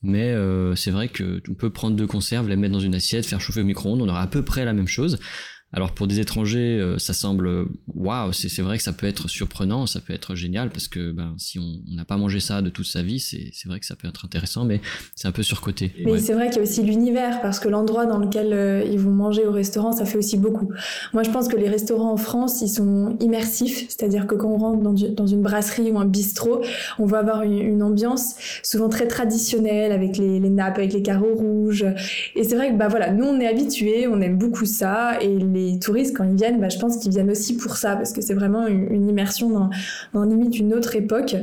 Mais 0.04 0.34
c'est 0.74 0.90
vrai 0.90 1.06
que 1.06 1.40
on 1.48 1.54
peut 1.54 1.70
prendre 1.70 1.94
deux 1.94 2.08
conserves, 2.08 2.48
les 2.48 2.56
mettre 2.56 2.72
dans 2.72 2.80
une 2.80 2.96
assiette, 2.96 3.24
faire 3.24 3.40
chauffer 3.40 3.60
au 3.60 3.64
micro-ondes, 3.64 4.02
on 4.02 4.08
aura 4.08 4.20
à 4.20 4.26
peu 4.26 4.42
près 4.44 4.64
la 4.64 4.72
même 4.72 4.88
chose. 4.88 5.20
Alors 5.74 5.92
pour 5.92 6.06
des 6.06 6.20
étrangers, 6.20 6.78
euh, 6.78 6.98
ça 6.98 7.14
semble 7.14 7.66
waouh, 7.94 8.32
c'est 8.32 8.60
vrai 8.60 8.76
que 8.76 8.82
ça 8.82 8.92
peut 8.92 9.06
être 9.06 9.28
surprenant, 9.28 9.86
ça 9.86 10.00
peut 10.00 10.12
être 10.12 10.34
génial 10.34 10.68
parce 10.68 10.86
que 10.86 11.12
ben, 11.12 11.34
si 11.38 11.58
on 11.58 11.80
n'a 11.94 12.04
pas 12.04 12.18
mangé 12.18 12.40
ça 12.40 12.60
de 12.60 12.68
toute 12.68 12.86
sa 12.86 13.02
vie, 13.02 13.20
c'est 13.20 13.66
vrai 13.66 13.80
que 13.80 13.86
ça 13.86 13.96
peut 13.96 14.06
être 14.06 14.26
intéressant, 14.26 14.66
mais 14.66 14.82
c'est 15.14 15.28
un 15.28 15.32
peu 15.32 15.42
surcoté. 15.42 15.92
Mais 16.04 16.18
c'est 16.18 16.34
vrai 16.34 16.48
qu'il 16.48 16.56
y 16.56 16.58
a 16.60 16.62
aussi 16.62 16.82
l'univers 16.82 17.40
parce 17.40 17.58
que 17.58 17.68
l'endroit 17.68 18.04
dans 18.04 18.18
lequel 18.18 18.52
euh, 18.52 18.84
ils 18.84 18.98
vont 18.98 19.12
manger 19.12 19.46
au 19.46 19.52
restaurant, 19.52 19.92
ça 19.92 20.04
fait 20.04 20.18
aussi 20.18 20.36
beaucoup. 20.36 20.68
Moi, 21.14 21.22
je 21.22 21.30
pense 21.30 21.48
que 21.48 21.56
les 21.56 21.68
restaurants 21.68 22.12
en 22.12 22.16
France, 22.18 22.60
ils 22.60 22.68
sont 22.68 23.16
immersifs, 23.20 23.86
c'est-à-dire 23.88 24.26
que 24.26 24.34
quand 24.34 24.48
on 24.48 24.58
rentre 24.58 24.82
dans, 24.82 24.92
dans, 24.92 25.26
une 25.26 25.40
brasserie 25.40 25.90
ou 25.90 25.98
un 25.98 26.04
bistrot, 26.04 26.62
on 26.98 27.06
va 27.06 27.18
avoir 27.18 27.42
une, 27.42 27.82
ambiance 27.82 28.34
souvent 28.62 28.88
très 28.88 29.08
traditionnelle 29.08 29.92
avec 29.92 30.18
les, 30.18 30.38
les 30.38 30.50
nappes, 30.50 30.78
avec 30.78 30.92
les 30.92 31.02
carreaux 31.02 31.34
rouges. 31.34 31.86
Et 32.36 32.44
c'est 32.44 32.54
vrai 32.54 32.70
que 32.70 32.76
bah 32.76 32.88
voilà, 32.88 33.10
nous 33.10 33.24
on 33.24 33.40
est 33.40 33.46
habitués, 33.46 34.06
on 34.06 34.20
aime 34.20 34.36
beaucoup 34.36 34.66
ça 34.66 35.20
et 35.20 35.38
les 35.38 35.61
les 35.70 35.78
touristes, 35.78 36.16
quand 36.16 36.24
ils 36.24 36.36
viennent, 36.36 36.60
bah, 36.60 36.68
je 36.68 36.78
pense 36.78 36.98
qu'ils 36.98 37.10
viennent 37.10 37.30
aussi 37.30 37.56
pour 37.56 37.76
ça, 37.76 37.96
parce 37.96 38.12
que 38.12 38.20
c'est 38.20 38.34
vraiment 38.34 38.66
une, 38.66 39.08
immersion 39.08 39.50
dans, 39.50 39.70
dans, 40.12 40.24
limite 40.24 40.58
une 40.58 40.74
autre 40.74 40.96
époque. 40.96 41.36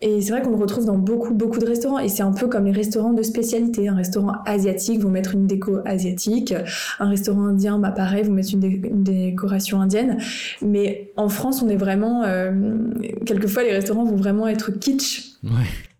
Et 0.00 0.20
c'est 0.20 0.30
vrai 0.30 0.42
qu'on 0.42 0.50
le 0.50 0.56
retrouve 0.56 0.84
dans 0.84 0.98
beaucoup, 0.98 1.34
beaucoup 1.34 1.58
de 1.58 1.66
restaurants. 1.66 1.98
Et 1.98 2.08
c'est 2.08 2.22
un 2.22 2.32
peu 2.32 2.48
comme 2.48 2.66
les 2.66 2.72
restaurants 2.72 3.12
de 3.12 3.22
spécialité. 3.22 3.88
Un 3.88 3.94
restaurant 3.94 4.32
asiatique 4.46 5.00
vont 5.00 5.10
mettre 5.10 5.34
une 5.34 5.46
déco 5.46 5.78
asiatique. 5.84 6.54
Un 6.98 7.08
restaurant 7.08 7.46
indien, 7.46 7.78
bah 7.78 7.90
pareil, 7.90 8.24
vont 8.24 8.32
mettre 8.32 8.54
une, 8.54 9.02
décoration 9.02 9.80
indienne. 9.80 10.18
Mais 10.62 11.12
en 11.16 11.28
France, 11.28 11.62
on 11.62 11.68
est 11.68 11.76
vraiment... 11.76 12.24
Euh, 12.24 12.52
quelquefois, 13.26 13.62
les 13.62 13.72
restaurants 13.72 14.04
vont 14.04 14.16
vraiment 14.16 14.46
être 14.48 14.70
kitsch. 14.70 15.32
Ouais 15.42 15.50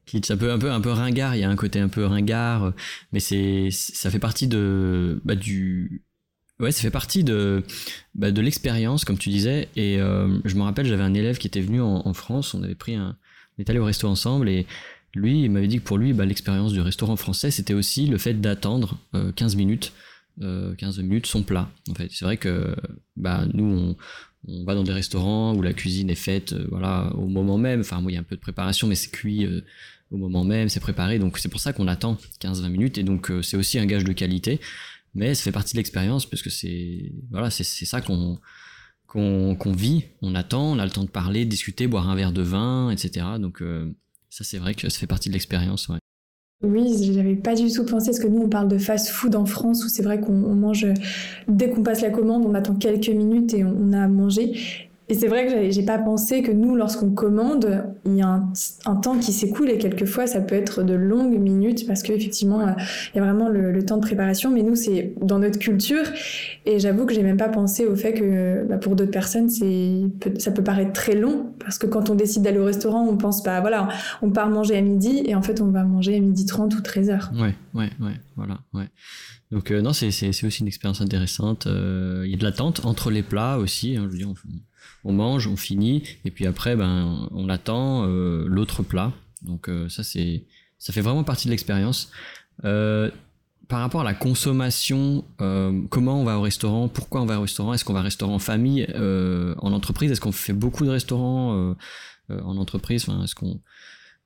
kitsch, 0.07 0.31
un 0.31 0.37
peu, 0.37 0.51
un 0.51 0.59
peu, 0.59 0.71
un 0.71 0.81
peu 0.81 0.91
ringard. 0.91 1.37
Il 1.37 1.41
y 1.41 1.45
a 1.45 1.51
un 1.51 1.57
côté 1.57 1.81
un 1.81 1.89
peu 1.89 2.05
ringard, 2.05 2.73
mais 3.13 3.21
c'est, 3.21 3.69
ça 3.71 4.11
fait 4.11 4.19
partie 4.19 4.49
de, 4.49 5.21
bah, 5.25 5.35
du, 5.35 6.03
Ouais, 6.61 6.73
ça 6.73 6.83
fait 6.83 6.91
partie 6.91 7.23
de, 7.23 7.63
bah, 8.17 8.33
de 8.33 8.41
l'expérience, 8.41 9.05
comme 9.05 9.17
tu 9.17 9.29
disais. 9.29 9.69
Et 9.77 10.01
euh, 10.01 10.41
je 10.45 10.57
me 10.57 10.63
rappelle, 10.63 10.87
j'avais 10.87 11.05
un 11.05 11.15
élève 11.15 11.39
qui 11.39 11.47
était 11.47 11.61
venu 11.61 11.81
en, 11.81 12.13
France, 12.15 12.53
on 12.55 12.63
avait 12.65 12.75
pris 12.75 12.97
un. 12.97 13.17
On 13.57 13.63
est 13.63 13.71
allé 13.71 13.79
au 13.79 13.85
resto 13.85 14.09
ensemble 14.09 14.49
et 14.49 14.67
lui, 15.15 15.43
il 15.45 15.51
m'avait 15.51 15.69
dit 15.69 15.79
que 15.79 15.85
pour 15.85 15.99
lui, 15.99 16.13
bah, 16.13 16.25
l'expérience 16.27 16.73
du 16.73 16.81
restaurant 16.81 17.17
français, 17.17 17.53
c'était 17.53 17.75
aussi 17.75 18.07
le 18.07 18.19
fait 18.19 18.35
d'attendre 18.35 18.99
15 19.37 19.55
euh, 19.55 19.57
minutes, 19.57 19.93
15 20.41 20.99
euh, 20.99 21.03
minutes 21.03 21.27
son 21.27 21.45
plat. 21.45 21.71
En 21.91 21.95
fait, 21.95 22.09
c'est 22.11 22.25
vrai 22.25 22.37
que 22.39 22.75
bah, 23.17 23.45
nous, 23.55 23.65
on, 23.65 23.97
on, 24.49 24.65
va 24.65 24.75
dans 24.75 24.85
des 24.85 24.93
restaurants 24.93 25.55
où 25.55 25.63
la 25.63 25.73
cuisine 25.73 26.11
est 26.11 26.17
faite 26.17 26.55
voilà, 26.71 27.13
au 27.15 27.29
moment 27.29 27.59
même. 27.59 27.81
Enfin, 27.81 28.01
moi, 28.01 28.11
il 28.11 28.15
y 28.15 28.19
a 28.19 28.21
un 28.21 28.25
peu 28.25 28.37
de 28.37 28.41
préparation, 28.41 28.89
mais 28.89 28.97
c'est 28.97 29.11
cuit 29.11 29.47
au 30.11 30.17
moment 30.17 30.43
même, 30.43 30.69
c'est 30.69 30.81
préparé. 30.81 31.21
Donc, 31.21 31.39
c'est 31.39 31.49
pour 31.49 31.61
ça 31.61 31.73
qu'on 31.73 31.87
attend 31.87 32.19
15-20 32.41 32.69
minutes. 32.69 32.99
Et 32.99 33.05
donc, 33.05 33.31
c'est 33.43 33.57
aussi 33.57 33.79
un 33.79 33.87
gage 33.87 34.05
de 34.05 34.13
qualité 34.13 34.61
mais 35.19 35.35
ça 35.35 35.43
fait 35.43 35.53
partie 35.53 35.75
de 35.75 35.79
l'expérience 35.79 36.27
puisque 36.27 36.51
c'est 36.51 37.13
voilà 37.31 37.51
c'est 37.51 37.65
ça 37.65 38.01
qu'on 38.01 38.39
qu'on 39.07 39.73
vit 39.73 40.05
on 40.23 40.35
attend 40.35 40.73
on 40.73 40.79
a 40.79 40.85
le 40.85 40.91
temps 40.91 41.05
de 41.05 41.11
parler 41.11 41.45
de 41.45 41.51
discuter 41.51 41.87
boire 41.87 42.09
un 42.09 42.15
verre 42.15 42.33
de 42.33 42.43
vin 42.43 42.91
etc 42.91 43.27
donc 43.41 43.61
euh, 43.61 43.93
ça 44.31 44.45
c'est 44.45 44.59
vrai 44.59 44.75
que 44.75 44.89
ça 44.89 44.99
fait 44.99 45.07
partie 45.07 45.29
de 45.29 45.35
l'expérience 45.35 45.89
ouais 45.89 45.99
Oui, 46.63 47.13
j'avais 47.13 47.37
pas 47.37 47.55
du 47.55 47.71
tout 47.71 47.85
pensé, 47.85 48.07
parce 48.11 48.19
que 48.19 48.27
nous, 48.27 48.43
on 48.43 48.49
parle 48.49 48.69
de 48.69 48.79
fast-food 48.79 49.37
en 49.37 49.47
France, 49.47 49.85
où 49.85 49.89
c'est 49.89 50.03
vrai 50.03 50.21
qu'on 50.21 50.55
mange, 50.57 50.87
dès 51.47 51.71
qu'on 51.71 51.85
passe 51.85 52.03
la 52.03 52.11
commande, 52.11 52.45
on 52.45 52.53
attend 52.55 52.75
quelques 52.75 53.09
minutes 53.09 53.55
et 53.55 53.63
on 53.65 53.93
a 53.93 54.03
à 54.03 54.09
manger. 54.09 54.88
Et 55.11 55.15
c'est 55.15 55.29
vrai 55.29 55.47
que 55.47 55.71
j'ai 55.71 55.83
pas 55.83 55.99
pensé 55.99 56.43
que 56.43 56.53
nous, 56.53 56.77
lorsqu'on 56.77 57.11
commande, 57.11 57.85
il 58.05 58.17
y 58.17 58.21
a 58.21 58.43
un, 58.85 58.97
temps 58.97 59.19
qui 59.19 59.33
s'écoule 59.33 59.71
et 59.71 59.79
quelquefois 59.79 60.27
ça 60.27 60.41
peut 60.41 60.55
être 60.55 60.83
de 60.83 60.93
longues 60.93 61.39
minutes 61.39 61.87
parce 61.87 62.03
qu'effectivement, 62.03 62.61
euh, 62.61 62.73
il 63.15 63.19
y 63.19 63.21
a 63.21 63.25
vraiment 63.25 63.49
le, 63.49 63.85
temps 63.87 63.97
de 63.97 64.03
préparation. 64.03 64.51
Mais 64.51 64.63
nous, 64.63 64.75
c'est 64.75 65.15
dans 65.23 65.39
notre 65.39 65.59
culture 65.59 66.05
et 66.67 66.79
j'avoue 66.79 67.07
que 67.07 67.15
j'ai 67.15 67.23
même 67.23 67.39
pas 67.39 67.49
pensé 67.49 67.87
au 67.87 67.97
fait 67.97 68.13
que 68.13 68.67
bah, 68.69 68.77
pour 68.77 68.97
d'autres 68.97 69.11
personnes, 69.11 69.49
ça 69.49 70.51
peut 70.51 70.65
paraître 70.65 70.93
très 70.93 71.15
long 71.15 71.55
parce 71.59 71.79
que 71.79 71.87
quand 71.87 72.11
on 72.11 72.15
décide 72.15 72.43
d'aller 72.43 72.59
au 72.59 72.67
restaurant, 72.67 73.07
on 73.09 73.17
pense 73.17 73.43
pas, 73.43 73.61
voilà, 73.61 73.89
on 74.21 74.31
part 74.31 74.51
manger 74.51 74.77
à 74.77 74.83
midi 74.83 75.23
et 75.25 75.35
en 75.35 75.43
fait, 75.43 75.63
on 75.63 75.71
va 75.71 75.85
manger 75.85 76.17
à 76.17 76.21
midi 76.21 76.45
30 76.45 76.75
ou 76.75 76.83
13 76.83 77.11
heures. 77.11 77.31
Ouais, 77.35 77.55
ouais, 77.73 77.91
ouais, 78.01 78.21
voilà, 78.37 78.59
ouais. 78.75 78.89
Donc 79.51 79.71
euh, 79.71 79.81
non, 79.81 79.93
c'est 79.93 80.09
aussi 80.45 80.61
une 80.61 80.67
expérience 80.67 81.01
intéressante. 81.01 81.67
Euh, 81.67 82.25
il 82.27 82.31
y 82.31 82.35
a 82.35 82.37
de 82.37 82.45
l'attente 82.45 82.85
entre 82.85 83.11
les 83.11 83.23
plats 83.23 83.59
aussi. 83.59 83.97
Hein, 83.97 84.05
je 84.07 84.11
veux 84.11 84.19
dire, 84.19 84.29
on 84.29 84.35
mange, 85.13 85.47
on 85.47 85.57
finit, 85.57 86.03
et 86.25 86.31
puis 86.31 86.47
après, 86.47 86.77
ben, 86.77 87.29
on 87.33 87.49
attend 87.49 88.07
euh, 88.07 88.45
l'autre 88.47 88.83
plat. 88.83 89.13
Donc 89.43 89.69
euh, 89.69 89.89
ça, 89.89 90.03
c'est, 90.03 90.45
ça 90.79 90.93
fait 90.93 91.01
vraiment 91.01 91.25
partie 91.25 91.47
de 91.47 91.51
l'expérience. 91.51 92.11
Euh, 92.65 93.11
par 93.69 93.81
rapport 93.81 94.01
à 94.01 94.05
la 94.05 94.15
consommation, 94.15 95.25
comment 95.91 96.23
on 96.23 96.25
va 96.25 96.39
au 96.39 96.41
restaurant, 96.41 96.89
pourquoi 96.89 97.21
on 97.21 97.27
va 97.27 97.37
au 97.37 97.43
restaurant, 97.43 97.75
est-ce 97.75 97.85
qu'on 97.85 97.93
va 97.93 98.01
au 98.01 98.05
restaurant 98.05 98.37
en 98.37 98.39
famille, 98.39 98.87
en 98.97 99.73
entreprise, 99.75 100.11
est-ce 100.11 100.23
qu'on 100.23 100.33
fait 100.33 100.55
beaucoup 100.55 100.87
de 100.87 100.91
restaurants 100.91 101.75
en 102.31 102.57
entreprise, 102.57 103.07
est-ce 103.23 103.35
qu'on 103.35 103.61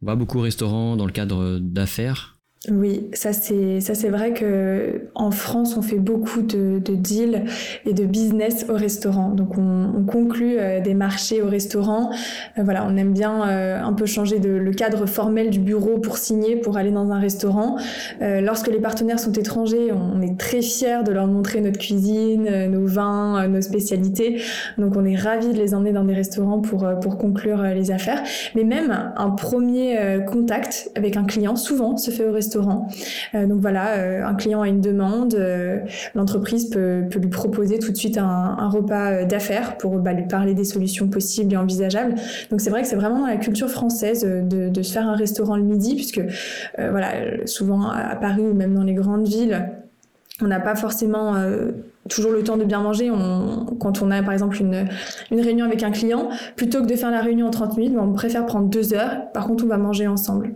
va 0.00 0.14
beaucoup 0.14 0.38
au 0.38 0.42
restaurant 0.42 0.94
dans 0.94 1.06
le 1.06 1.10
cadre 1.10 1.58
d'affaires? 1.58 2.31
Oui, 2.70 3.10
ça 3.12 3.32
c'est 3.32 3.80
ça 3.80 3.96
c'est 3.96 4.08
vrai 4.08 4.32
que 4.32 5.08
en 5.16 5.32
France 5.32 5.76
on 5.76 5.82
fait 5.82 5.98
beaucoup 5.98 6.42
de, 6.42 6.78
de 6.78 6.94
deals 6.94 7.42
et 7.86 7.92
de 7.92 8.04
business 8.04 8.66
au 8.68 8.74
restaurant. 8.74 9.30
Donc 9.30 9.58
on, 9.58 9.90
on 9.98 10.04
conclut 10.04 10.58
euh, 10.58 10.80
des 10.80 10.94
marchés 10.94 11.42
au 11.42 11.48
restaurant. 11.48 12.10
Euh, 12.56 12.62
voilà, 12.62 12.86
on 12.88 12.96
aime 12.96 13.12
bien 13.12 13.48
euh, 13.48 13.82
un 13.82 13.92
peu 13.94 14.06
changer 14.06 14.38
de, 14.38 14.50
le 14.50 14.70
cadre 14.70 15.06
formel 15.06 15.50
du 15.50 15.58
bureau 15.58 15.98
pour 15.98 16.18
signer 16.18 16.54
pour 16.54 16.76
aller 16.76 16.92
dans 16.92 17.10
un 17.10 17.18
restaurant. 17.18 17.78
lorsque 18.20 18.68
les 18.68 18.78
partenaires 18.78 19.18
sont 19.18 19.32
étrangers, 19.32 19.90
on 19.92 20.22
est 20.22 20.38
très 20.38 20.62
fiers 20.62 21.02
de 21.04 21.10
leur 21.10 21.26
montrer 21.26 21.60
notre 21.60 21.78
cuisine, 21.78 22.68
nos 22.68 22.86
vins, 22.86 23.48
nos 23.48 23.60
spécialités. 23.60 24.40
Donc 24.78 24.94
on 24.96 25.04
est 25.04 25.16
ravis 25.16 25.52
de 25.52 25.58
les 25.58 25.74
emmener 25.74 25.92
dans 25.92 26.04
des 26.04 26.14
restaurants 26.14 26.60
pour 26.60 26.88
pour 27.00 27.18
conclure 27.18 27.62
les 27.62 27.90
affaires. 27.90 28.22
Mais 28.54 28.62
même 28.62 29.12
un 29.16 29.30
premier 29.30 30.20
contact 30.28 30.90
avec 30.94 31.16
un 31.16 31.24
client 31.24 31.56
souvent 31.56 31.96
se 31.96 32.12
fait 32.12 32.24
au 32.24 32.32
restaurant 32.32 32.51
euh, 32.60 33.46
donc 33.46 33.60
voilà, 33.60 33.98
euh, 33.98 34.24
un 34.24 34.34
client 34.34 34.62
a 34.62 34.68
une 34.68 34.80
demande, 34.80 35.34
euh, 35.34 35.78
l'entreprise 36.14 36.70
peut, 36.70 37.04
lui 37.16 37.28
proposer 37.28 37.78
tout 37.78 37.92
de 37.92 37.96
suite 37.96 38.18
un, 38.18 38.68
repas 38.68 39.24
d'affaires 39.24 39.76
pour 39.76 39.98
bah, 39.98 40.12
lui 40.12 40.26
parler 40.26 40.54
des 40.54 40.64
solutions 40.64 41.08
possibles 41.08 41.52
et 41.52 41.56
envisageables. 41.56 42.14
Donc 42.50 42.60
c'est 42.60 42.70
vrai 42.70 42.82
que 42.82 42.88
c'est 42.88 42.96
vraiment 42.96 43.20
dans 43.20 43.26
la 43.26 43.36
culture 43.36 43.68
française 43.68 44.24
de, 44.24 44.82
se 44.82 44.92
faire 44.92 45.08
un 45.08 45.14
restaurant 45.14 45.56
le 45.56 45.62
midi, 45.62 45.94
puisque 45.94 46.20
voilà, 46.76 47.46
souvent 47.46 47.88
à 47.88 48.16
Paris 48.16 48.42
ou 48.42 48.54
même 48.54 48.74
dans 48.74 48.82
les 48.82 48.94
grandes 48.94 49.28
villes, 49.28 49.68
on 50.40 50.46
n'a 50.46 50.58
pas 50.58 50.74
forcément 50.74 51.34
toujours 52.08 52.32
le 52.32 52.42
temps 52.42 52.56
de 52.56 52.64
bien 52.64 52.80
manger. 52.80 53.10
quand 53.78 54.02
on 54.02 54.10
a 54.10 54.22
par 54.22 54.32
exemple 54.32 54.60
une, 54.60 54.86
réunion 55.40 55.66
avec 55.66 55.82
un 55.82 55.90
client, 55.90 56.30
plutôt 56.56 56.82
que 56.82 56.86
de 56.86 56.96
faire 56.96 57.10
la 57.10 57.20
réunion 57.20 57.46
en 57.46 57.50
30 57.50 57.76
minutes, 57.76 57.98
on 58.00 58.12
préfère 58.12 58.46
prendre 58.46 58.68
deux 58.68 58.94
heures. 58.94 59.30
Par 59.32 59.46
contre, 59.46 59.64
on 59.64 59.68
va 59.68 59.78
manger 59.78 60.06
ensemble. 60.06 60.54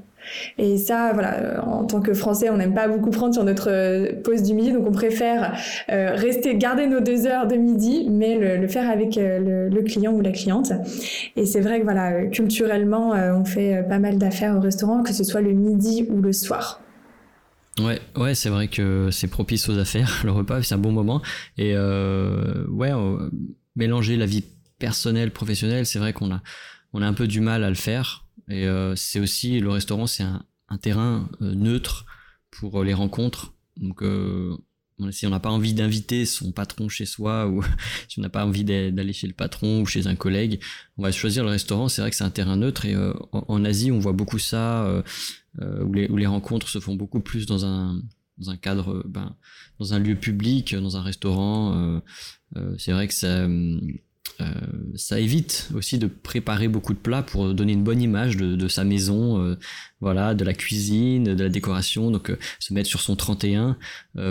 Et 0.59 0.79
ça, 0.79 1.13
voilà, 1.13 1.65
en 1.67 1.85
tant 1.85 2.01
que 2.01 2.15
Français, 2.15 2.51
on 2.51 2.57
n'aime 2.57 2.75
pas 2.75 2.89
beaucoup 2.89 3.11
prendre 3.11 3.35
sur 3.35 3.45
notre 3.45 3.71
euh, 3.71 4.13
pause 4.23 4.43
du 4.43 4.55
midi, 4.55 4.73
donc 4.73 4.87
on 4.87 4.93
préfère 4.93 5.57
euh, 5.91 6.15
rester, 6.15 6.57
garder 6.57 6.87
nos 6.87 7.01
deux 7.01 7.27
heures 7.27 7.47
de 7.47 7.57
midi, 7.57 8.07
mais 8.11 8.59
le, 8.59 8.67
faire 8.69 8.91
avec 8.91 9.17
euh, 9.19 9.69
le, 9.69 9.83
client 9.83 10.13
ou 10.13 10.21
la 10.21 10.33
cliente. 10.33 10.73
Et 11.37 11.47
c'est 11.47 11.61
vrai 11.61 11.79
que 11.79 11.85
voilà, 11.85 12.27
culturellement, 12.27 13.11
on 13.11 13.45
fait 13.45 13.85
pas 13.89 13.99
mal 13.99 14.19
d'affaires 14.19 14.57
au 14.57 14.61
restaurant, 14.61 15.03
que 15.03 15.13
ce 15.13 15.23
soit 15.23 15.41
le 15.41 15.53
midi 15.53 16.07
ou 16.11 16.21
le 16.21 16.33
soir. 16.33 16.81
Ouais, 17.79 18.01
ouais, 18.17 18.35
c'est 18.35 18.49
vrai 18.49 18.69
que 18.69 19.11
c'est 19.13 19.29
propice 19.29 19.69
aux 19.69 19.79
affaires. 19.79 20.21
Le 20.25 20.33
repas, 20.33 20.63
c'est 20.63 20.75
un 20.75 20.79
bon 20.79 20.93
moment. 20.93 21.21
Et 21.59 21.77
ouais, 21.77 22.93
mélanger 23.77 24.17
la 24.17 24.27
vie 24.27 24.45
personnelle, 24.79 25.31
professionnelle, 25.31 25.87
c'est 25.87 25.99
vrai 25.99 26.13
qu'on 26.13 26.33
a, 26.33 26.43
on 26.93 27.03
a 27.03 27.07
un 27.07 27.13
peu 27.13 27.27
du 27.27 27.41
mal 27.41 27.65
à 27.65 27.69
le 27.69 27.75
faire. 27.77 28.26
Et 28.49 28.67
euh, 28.67 28.95
c'est 28.97 29.21
aussi, 29.21 29.61
le 29.61 29.71
restaurant, 29.71 30.07
c'est 30.07 30.23
un, 30.23 30.45
un, 30.69 30.79
terrain 30.79 31.29
euh, 31.43 31.55
neutre 31.55 32.07
pour 32.51 32.81
euh, 32.81 32.85
les 32.85 32.95
rencontres. 32.95 33.55
Donc, 33.77 34.03
si 35.11 35.27
on 35.27 35.31
n'a 35.31 35.41
pas 35.41 35.51
envie 35.51 35.75
d'inviter 35.75 36.25
son 36.25 36.53
patron 36.53 36.89
chez 36.89 37.05
soi 37.05 37.47
ou 37.51 37.63
si 38.09 38.19
on 38.19 38.23
n'a 38.23 38.31
pas 38.31 38.47
envie 38.47 38.65
d'aller 38.65 39.13
chez 39.13 39.27
le 39.27 39.35
patron 39.35 39.83
ou 39.83 39.87
chez 39.87 40.07
un 40.07 40.15
collègue, 40.15 40.61
on 40.97 41.03
va 41.03 41.13
choisir 41.13 41.45
le 41.45 41.51
restaurant. 41.51 41.89
C'est 41.89 42.01
vrai 42.01 42.11
que 42.11 42.17
c'est 42.17 42.25
un 42.25 42.31
terrain 42.31 42.57
neutre 42.57 42.87
et 42.87 42.97
en, 43.33 43.65
Asie, 43.65 43.93
on 43.93 43.99
voit 43.99 44.15
beaucoup 44.15 44.39
ça, 44.39 45.03
où, 45.61 45.93
les, 45.93 46.09
où 46.09 46.17
les 46.17 46.27
rencontres 46.27 46.71
se 46.71 46.81
font 46.81 46.95
beaucoup 46.95 47.21
plus 47.21 47.45
dans 47.45 47.67
un, 47.67 48.01
dans 48.39 48.51
un 48.51 48.57
cadre, 48.57 49.03
ben, 49.07 49.37
dans 49.79 49.93
un 49.93 49.99
lieu 49.99 50.15
public, 50.15 50.75
dans 50.75 50.97
un 50.97 51.03
restaurant. 51.03 52.01
c'est 52.79 52.93
vrai 52.93 53.09
que 53.09 53.15
ça, 53.15 53.27
euh, 53.27 53.79
ça 54.95 55.19
évite 55.19 55.69
aussi 55.75 55.99
de 55.99 56.07
préparer 56.07 56.69
beaucoup 56.69 56.93
de 56.93 56.99
plats 56.99 57.23
pour 57.23 57.55
donner 57.55 57.73
une 57.73 57.85
bonne 57.85 58.03
image 58.03 58.37
de, 58.37 58.69
sa 58.69 58.85
maison, 58.85 59.41
euh, 59.41 59.59
voilà, 60.01 60.35
de 60.35 60.45
la 60.45 60.55
cuisine, 60.55 61.35
de 61.35 61.43
la 61.43 61.49
décoration. 61.49 62.11
Donc 62.11 62.31
euh, 62.31 62.39
se 62.59 62.75
mettre 62.75 62.89
sur 62.89 63.01
son 63.01 63.17
31 63.17 63.77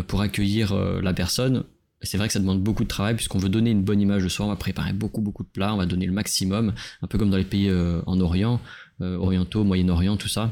pour 0.08 0.22
accueillir 0.22 0.76
la 0.76 1.14
personne. 1.14 1.64
C'est 2.02 2.18
vrai 2.18 2.28
que 2.28 2.34
ça 2.34 2.40
demande 2.40 2.62
beaucoup 2.62 2.84
de 2.84 2.90
travail 2.90 3.16
puisqu'on 3.16 3.40
veut 3.40 3.50
donner 3.50 3.72
une 3.72 3.84
bonne 3.84 4.02
image 4.02 4.24
de 4.24 4.30
soi. 4.30 4.46
On 4.46 4.50
va 4.50 4.56
préparer 4.56 4.94
beaucoup 4.94 5.22
beaucoup 5.22 5.44
de 5.44 5.50
plats, 5.50 5.74
on 5.74 5.78
va 5.78 5.86
donner 5.86 6.06
le 6.06 6.12
maximum, 6.12 6.74
un 7.02 7.08
peu 7.08 7.18
comme 7.18 7.30
dans 7.30 7.38
les 7.38 7.44
pays 7.46 7.72
en 8.06 8.20
Orient, 8.20 8.60
orientaux, 9.00 9.64
Moyen-Orient, 9.64 10.18
tout 10.18 10.28
ça. 10.28 10.52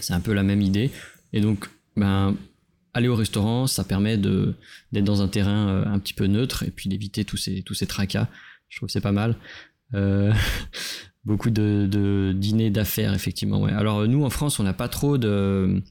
C'est 0.00 0.12
un 0.12 0.20
peu 0.20 0.32
la 0.32 0.42
même 0.42 0.60
idée. 0.62 0.90
Et 1.32 1.40
donc, 1.40 1.68
ben 1.96 2.36
aller 2.94 3.08
au 3.08 3.16
restaurant, 3.16 3.66
ça 3.66 3.84
permet 3.84 4.16
d'être 4.16 5.04
dans 5.04 5.22
un 5.22 5.28
terrain 5.28 5.84
un 5.86 5.98
petit 5.98 6.14
peu 6.14 6.26
neutre 6.26 6.62
et 6.62 6.70
puis 6.70 6.88
d'éviter 6.88 7.24
tous 7.24 7.36
ces 7.36 7.62
tous 7.62 7.74
ces 7.74 7.86
tracas 7.86 8.28
je 8.76 8.80
trouve 8.80 8.88
que 8.88 8.92
c'est 8.92 9.00
pas 9.00 9.12
mal. 9.12 9.36
Euh, 9.94 10.34
beaucoup 11.24 11.48
de, 11.48 12.34
dîners 12.36 12.68
d'affaires, 12.68 13.14
effectivement. 13.14 13.64
Alors 13.64 14.06
nous, 14.06 14.22
en 14.22 14.28
France, 14.28 14.60
on 14.60 14.64
n'a 14.64 14.74
pas 14.74 14.90
trop 14.90 15.16
de, 15.16 15.82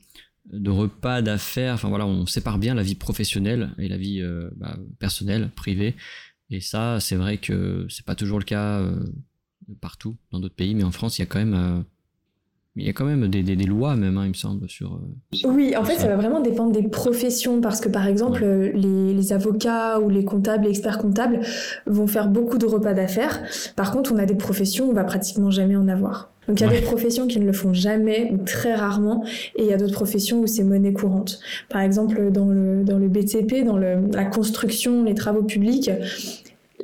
de 0.54 0.70
repas 0.70 1.24
d'affaires. 1.24 1.74
Enfin 1.74 1.90
voilà, 1.90 2.06
on 2.06 2.28
sépare 2.28 2.60
bien 2.60 2.76
la 2.76 2.84
vie 2.84 2.94
professionnelle 2.94 3.72
et 3.80 3.88
la 3.88 3.98
vie 3.98 4.22
euh, 4.22 4.52
bah, 4.58 4.78
personnelle, 5.00 5.50
privée. 5.50 5.96
Et 6.52 6.62
ça, 6.62 7.00
c'est 7.00 7.16
vrai 7.16 7.40
que 7.40 7.88
c'est 7.90 8.06
pas 8.06 8.14
toujours 8.14 8.38
le 8.38 8.46
cas 8.46 8.82
euh, 8.82 9.04
partout 9.82 10.16
dans 10.30 10.40
d'autres 10.40 10.54
pays, 10.54 10.76
mais 10.76 10.84
en 10.84 10.92
France, 10.92 11.18
il 11.18 11.22
y 11.22 11.24
a 11.24 11.26
quand 11.26 11.44
même 11.44 11.84
il 12.78 12.86
y 12.86 12.90
a 12.90 12.94
quand 12.94 13.06
même 13.06 13.28
des, 13.30 13.42
des, 13.42 13.56
lois 13.66 13.96
même, 13.96 14.18
hein, 14.18 14.24
il 14.26 14.30
me 14.30 14.34
semble, 14.34 14.70
sur... 14.70 14.96
Euh, 14.96 15.48
oui, 15.48 15.76
en 15.78 15.86
fait, 15.86 15.96
ça 15.96 16.08
va 16.08 16.18
vraiment 16.18 16.42
dépendre 16.42 16.74
des 16.74 16.84
professions, 16.84 17.62
parce 17.62 17.80
que 17.80 17.88
par 17.88 18.06
exemple, 18.06 18.46
les, 18.46 19.14
les, 19.14 19.34
avocats 19.34 20.00
ou 20.00 20.10
les 20.10 20.26
comptables, 20.26 20.66
les 20.66 20.72
experts 20.72 20.98
comptables 20.98 21.40
vont 21.86 22.08
faire 22.08 22.28
beaucoup 22.28 22.58
de 22.58 22.66
repas 22.66 22.94
d'affaires. 22.94 23.42
Par 23.78 23.92
contre, 23.92 24.12
on 24.14 24.18
a 24.18 24.26
des 24.26 24.36
professions 24.36 24.88
où 24.88 24.92
on 24.92 24.94
va 24.94 25.06
pratiquement 25.06 25.52
jamais 25.52 25.78
en 25.78 25.88
avoir. 25.88 26.32
Donc 26.48 26.60
il 26.60 26.64
y 26.64 26.70
a 26.70 26.72
des 26.72 26.82
professions 26.82 27.28
qui 27.28 27.40
ne 27.40 27.46
le 27.46 27.54
font 27.54 27.74
jamais 27.74 28.32
ou 28.32 28.38
très 28.44 28.76
rarement, 28.76 29.24
et 29.56 29.64
il 29.64 29.68
y 29.68 29.74
a 29.74 29.78
d'autres 29.78 29.94
professions 29.94 30.42
où 30.42 30.48
c'est 30.48 30.64
monnaie 30.64 30.94
courante. 30.94 31.40
Par 31.70 31.82
exemple, 31.82 32.32
dans 32.32 32.46
le, 32.46 32.84
dans 32.84 33.00
le 33.00 33.08
BTP, 33.08 33.64
dans 33.66 33.78
le, 33.78 34.08
la 34.14 34.26
construction, 34.26 35.04
les 35.04 35.16
travaux 35.16 35.44
publics, 35.44 35.90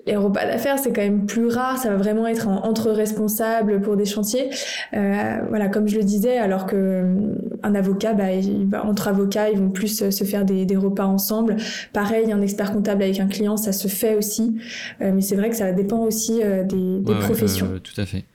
les 0.08 0.16
repas 0.16 0.46
d'affaires, 0.46 0.80
c'est 0.80 0.92
quand 0.92 1.02
même 1.02 1.26
plus 1.26 1.48
rare. 1.48 1.78
Ça 1.78 1.90
va 1.90 1.98
vraiment 1.98 2.28
être 2.28 2.48
entre 2.48 2.92
responsables 2.92 3.82
pour 3.82 3.96
des 3.96 4.06
chantiers. 4.06 4.50
Euh, 4.94 5.38
voilà, 5.50 5.68
comme 5.68 5.88
je 5.88 5.98
le 5.98 6.04
disais, 6.04 6.38
alors 6.38 6.66
que 6.66 6.76
euh, 6.76 7.16
un 7.64 7.76
avocat, 7.76 8.14
bah, 8.14 8.84
entre 8.84 9.08
avocats, 9.08 9.50
ils 9.50 9.60
vont 9.60 9.70
plus 9.70 10.10
se 10.10 10.24
faire 10.24 10.46
des, 10.46 10.66
repas 10.76 11.06
ensemble. 11.06 11.58
Pareil, 11.94 12.32
un 12.32 12.42
expert 12.42 12.72
comptable 12.72 13.04
avec 13.04 13.20
un 13.20 13.28
client, 13.28 13.58
ça 13.58 13.74
se 13.74 13.88
fait 13.88 14.16
aussi. 14.16 14.58
Euh, 15.02 15.12
mais 15.14 15.22
c'est 15.22 15.36
vrai 15.36 15.50
que 15.50 15.56
ça 15.56 15.72
dépend 15.72 16.00
aussi 16.00 16.42
des, 16.66 17.02
professions. 17.22 17.80
tout 17.84 18.00
à 18.00 18.06
fait. 18.06 18.26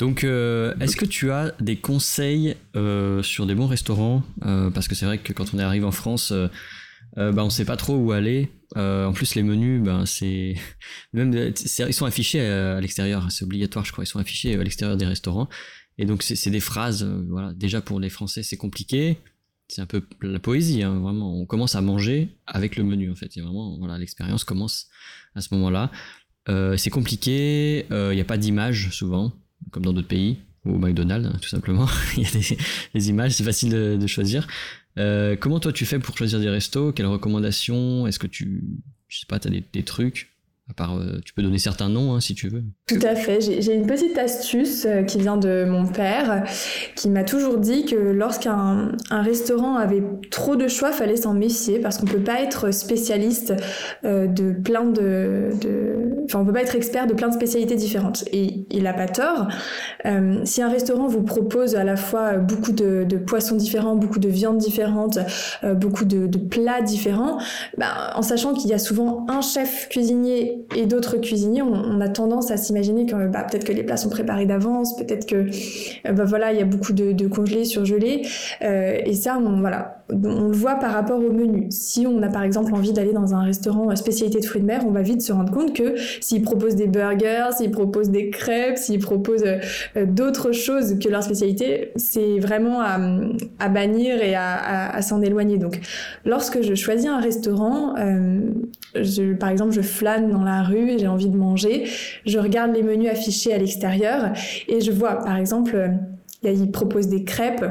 Donc, 0.00 0.24
est-ce 0.24 0.96
que 0.96 1.04
tu 1.04 1.30
as 1.30 1.52
des 1.60 1.76
conseils 1.76 2.56
sur 3.22 3.46
des 3.46 3.54
bons 3.54 3.66
restaurants? 3.66 4.22
Parce 4.74 4.88
que 4.88 4.94
c'est 4.94 5.06
vrai 5.06 5.18
que 5.18 5.32
quand 5.32 5.54
on 5.54 5.58
arrive 5.58 5.84
en 5.84 5.92
France, 5.92 6.32
bah, 7.16 7.44
on 7.44 7.50
sait 7.50 7.64
pas 7.64 7.76
trop 7.76 7.96
où 7.96 8.12
aller. 8.12 8.50
Euh, 8.76 9.06
en 9.06 9.12
plus, 9.12 9.34
les 9.34 9.42
menus, 9.42 9.82
ben 9.82 10.04
c'est 10.06 10.54
même 11.12 11.52
ils 11.54 11.94
sont 11.94 12.06
affichés 12.06 12.40
à, 12.40 12.80
l'extérieur. 12.80 13.30
C'est 13.30 13.44
obligatoire, 13.44 13.84
je 13.84 13.92
crois. 13.92 14.04
Ils 14.04 14.08
sont 14.08 14.18
affichés 14.18 14.54
à 14.54 14.62
l'extérieur 14.62 14.96
des 14.96 15.06
restaurants. 15.06 15.48
Et 15.98 16.06
donc 16.06 16.22
c'est 16.22 16.50
des 16.50 16.60
phrases. 16.60 17.04
Euh, 17.04 17.24
voilà, 17.28 17.52
déjà 17.52 17.80
pour 17.80 18.00
les 18.00 18.10
Français, 18.10 18.42
c'est 18.42 18.56
compliqué. 18.56 19.18
C'est 19.68 19.80
un 19.80 19.86
peu 19.86 20.02
la 20.20 20.40
poésie, 20.40 20.82
hein, 20.82 20.98
vraiment. 20.98 21.40
On 21.40 21.46
commence 21.46 21.74
à 21.74 21.80
manger 21.80 22.36
avec 22.46 22.76
le 22.76 22.84
menu, 22.84 23.10
en 23.10 23.14
fait. 23.14 23.36
Et 23.36 23.40
vraiment, 23.40 23.78
voilà, 23.78 23.96
l'expérience 23.96 24.44
commence 24.44 24.88
à 25.34 25.40
ce 25.40 25.54
moment-là. 25.54 25.90
Euh, 26.48 26.76
c'est 26.76 26.90
compliqué. 26.90 27.86
Il 27.90 28.14
n'y 28.14 28.20
a 28.20 28.26
pas 28.26 28.36
d'image 28.36 28.90
souvent, 28.90 29.32
comme 29.70 29.84
dans 29.84 29.92
d'autres 29.92 30.08
pays. 30.08 30.38
ou 30.66 30.76
McDonald's, 30.76 31.40
tout 31.40 31.48
simplement. 31.48 31.86
Il 32.16 32.24
y 32.24 32.26
a 32.26 32.30
des, 32.92 33.08
images, 33.08 33.32
c'est 33.32 33.44
facile 33.44 33.70
de, 33.70 34.06
choisir. 34.06 34.46
Comment 34.96 35.60
toi 35.60 35.72
tu 35.72 35.86
fais 35.86 35.98
pour 35.98 36.16
choisir 36.16 36.40
des 36.40 36.48
restos? 36.48 36.92
Quelles 36.92 37.06
recommandations? 37.06 38.06
Est-ce 38.06 38.18
que 38.18 38.26
tu, 38.26 38.62
je 39.08 39.20
sais 39.20 39.26
pas, 39.26 39.38
tu 39.38 39.48
as 39.48 39.50
des 39.50 39.82
trucs? 39.82 40.33
À 40.70 40.72
part, 40.72 40.96
euh, 40.96 41.20
tu 41.22 41.34
peux 41.34 41.42
donner 41.42 41.58
certains 41.58 41.90
noms 41.90 42.14
hein, 42.14 42.20
si 42.20 42.34
tu 42.34 42.48
veux. 42.48 42.64
Tout 42.88 42.98
à 43.02 43.14
fait. 43.14 43.42
J'ai 43.42 43.74
une 43.74 43.86
petite 43.86 44.16
astuce 44.16 44.86
euh, 44.86 45.02
qui 45.02 45.18
vient 45.18 45.36
de 45.36 45.66
mon 45.68 45.84
père, 45.86 46.42
qui 46.96 47.10
m'a 47.10 47.22
toujours 47.22 47.58
dit 47.58 47.84
que 47.84 47.94
lorsqu'un 47.94 48.92
un 49.10 49.22
restaurant 49.22 49.76
avait 49.76 50.02
trop 50.30 50.56
de 50.56 50.66
choix, 50.66 50.90
fallait 50.90 51.16
s'en 51.16 51.34
méfier 51.34 51.80
parce 51.80 51.98
qu'on 51.98 52.06
peut 52.06 52.22
pas 52.22 52.40
être 52.40 52.72
spécialiste 52.72 53.52
euh, 54.06 54.26
de 54.26 54.52
plein 54.52 54.84
de, 54.84 55.50
de, 55.60 56.24
enfin 56.24 56.38
on 56.38 56.46
peut 56.46 56.54
pas 56.54 56.62
être 56.62 56.76
expert 56.76 57.06
de 57.06 57.12
plein 57.12 57.28
de 57.28 57.34
spécialités 57.34 57.76
différentes. 57.76 58.24
Et 58.32 58.64
il 58.70 58.86
a 58.86 58.94
pas 58.94 59.08
tort. 59.08 59.48
si 60.44 60.62
un 60.62 60.70
restaurant 60.70 61.08
vous 61.08 61.24
propose 61.24 61.74
à 61.74 61.84
la 61.84 61.96
fois 61.96 62.38
beaucoup 62.38 62.72
de, 62.72 63.04
de 63.04 63.16
poissons 63.18 63.56
différents, 63.56 63.96
beaucoup 63.96 64.18
de 64.18 64.28
viandes 64.28 64.58
différentes, 64.58 65.18
beaucoup 65.62 66.06
de, 66.06 66.26
de, 66.26 66.38
plats 66.38 66.80
différents, 66.80 67.38
bah, 67.76 68.12
en 68.14 68.22
sachant 68.22 68.54
qu'il 68.54 68.70
y 68.70 68.72
a 68.72 68.78
souvent 68.78 69.26
un 69.28 69.42
chef 69.42 69.88
cuisinier 69.90 70.53
et 70.76 70.86
d'autres 70.86 71.16
cuisiniers, 71.16 71.62
on, 71.62 72.00
a 72.00 72.08
tendance 72.08 72.50
à 72.50 72.56
s'imaginer 72.56 73.06
que 73.06 73.28
bah, 73.28 73.46
peut-être 73.48 73.64
que 73.64 73.72
les 73.72 73.82
plats 73.82 73.96
sont 73.96 74.08
préparés 74.08 74.46
d'avance, 74.46 74.96
peut-être 74.96 75.26
que 75.26 75.46
euh, 76.06 76.12
bah, 76.12 76.24
voilà 76.24 76.52
il 76.52 76.58
y 76.58 76.62
a 76.62 76.64
beaucoup 76.64 76.92
de, 76.92 77.26
congelés, 77.28 77.64
surgelés, 77.64 78.22
euh, 78.62 78.98
et 79.04 79.14
ça 79.14 79.38
on 79.38 79.60
voilà 79.60 80.04
on 80.10 80.48
le 80.48 80.52
voit 80.52 80.74
par 80.74 80.92
rapport 80.92 81.18
au 81.18 81.32
menu. 81.32 81.66
Si 81.70 82.06
on 82.06 82.22
a 82.22 82.28
par 82.28 82.42
exemple 82.42 82.74
envie 82.74 82.92
d'aller 82.92 83.12
dans 83.12 83.34
un 83.34 83.42
restaurant 83.42 83.94
spécialité 83.96 84.38
de 84.40 84.44
fruits 84.44 84.60
de 84.60 84.66
mer, 84.66 84.82
on 84.86 84.90
va 84.90 85.00
vite 85.00 85.22
se 85.22 85.32
rendre 85.32 85.50
compte 85.50 85.74
que 85.74 85.94
s'ils 86.20 86.42
proposent 86.42 86.76
des 86.76 86.86
burgers, 86.86 87.50
s'ils 87.56 87.70
proposent 87.70 88.10
des 88.10 88.28
crêpes, 88.28 88.76
s'ils 88.76 88.98
proposent 88.98 89.44
euh, 89.96 90.06
d'autres 90.06 90.52
choses 90.52 90.98
que 90.98 91.08
leur 91.08 91.22
spécialité, 91.22 91.92
c'est 91.96 92.38
vraiment 92.38 92.80
à, 92.80 93.68
bannir 93.68 94.22
et 94.22 94.34
à, 94.34 95.00
s'en 95.00 95.22
éloigner. 95.22 95.58
Donc, 95.58 95.80
lorsque 96.24 96.60
je 96.62 96.74
choisis 96.74 97.06
un 97.06 97.20
restaurant, 97.20 97.94
par 99.40 99.48
exemple, 99.48 99.72
je 99.72 99.80
flâne 99.80 100.30
dans 100.30 100.43
la 100.44 100.62
rue 100.62 100.90
et 100.90 100.98
j'ai 100.98 101.08
envie 101.08 101.28
de 101.28 101.36
manger, 101.36 101.84
je 102.26 102.38
regarde 102.38 102.74
les 102.74 102.82
menus 102.82 103.10
affichés 103.10 103.52
à 103.52 103.58
l'extérieur 103.58 104.32
et 104.68 104.80
je 104.80 104.92
vois, 104.92 105.16
par 105.16 105.36
exemple, 105.36 105.76
euh, 105.76 105.88
ils 106.42 106.70
proposent 106.70 107.08
des 107.08 107.24
crêpes. 107.24 107.64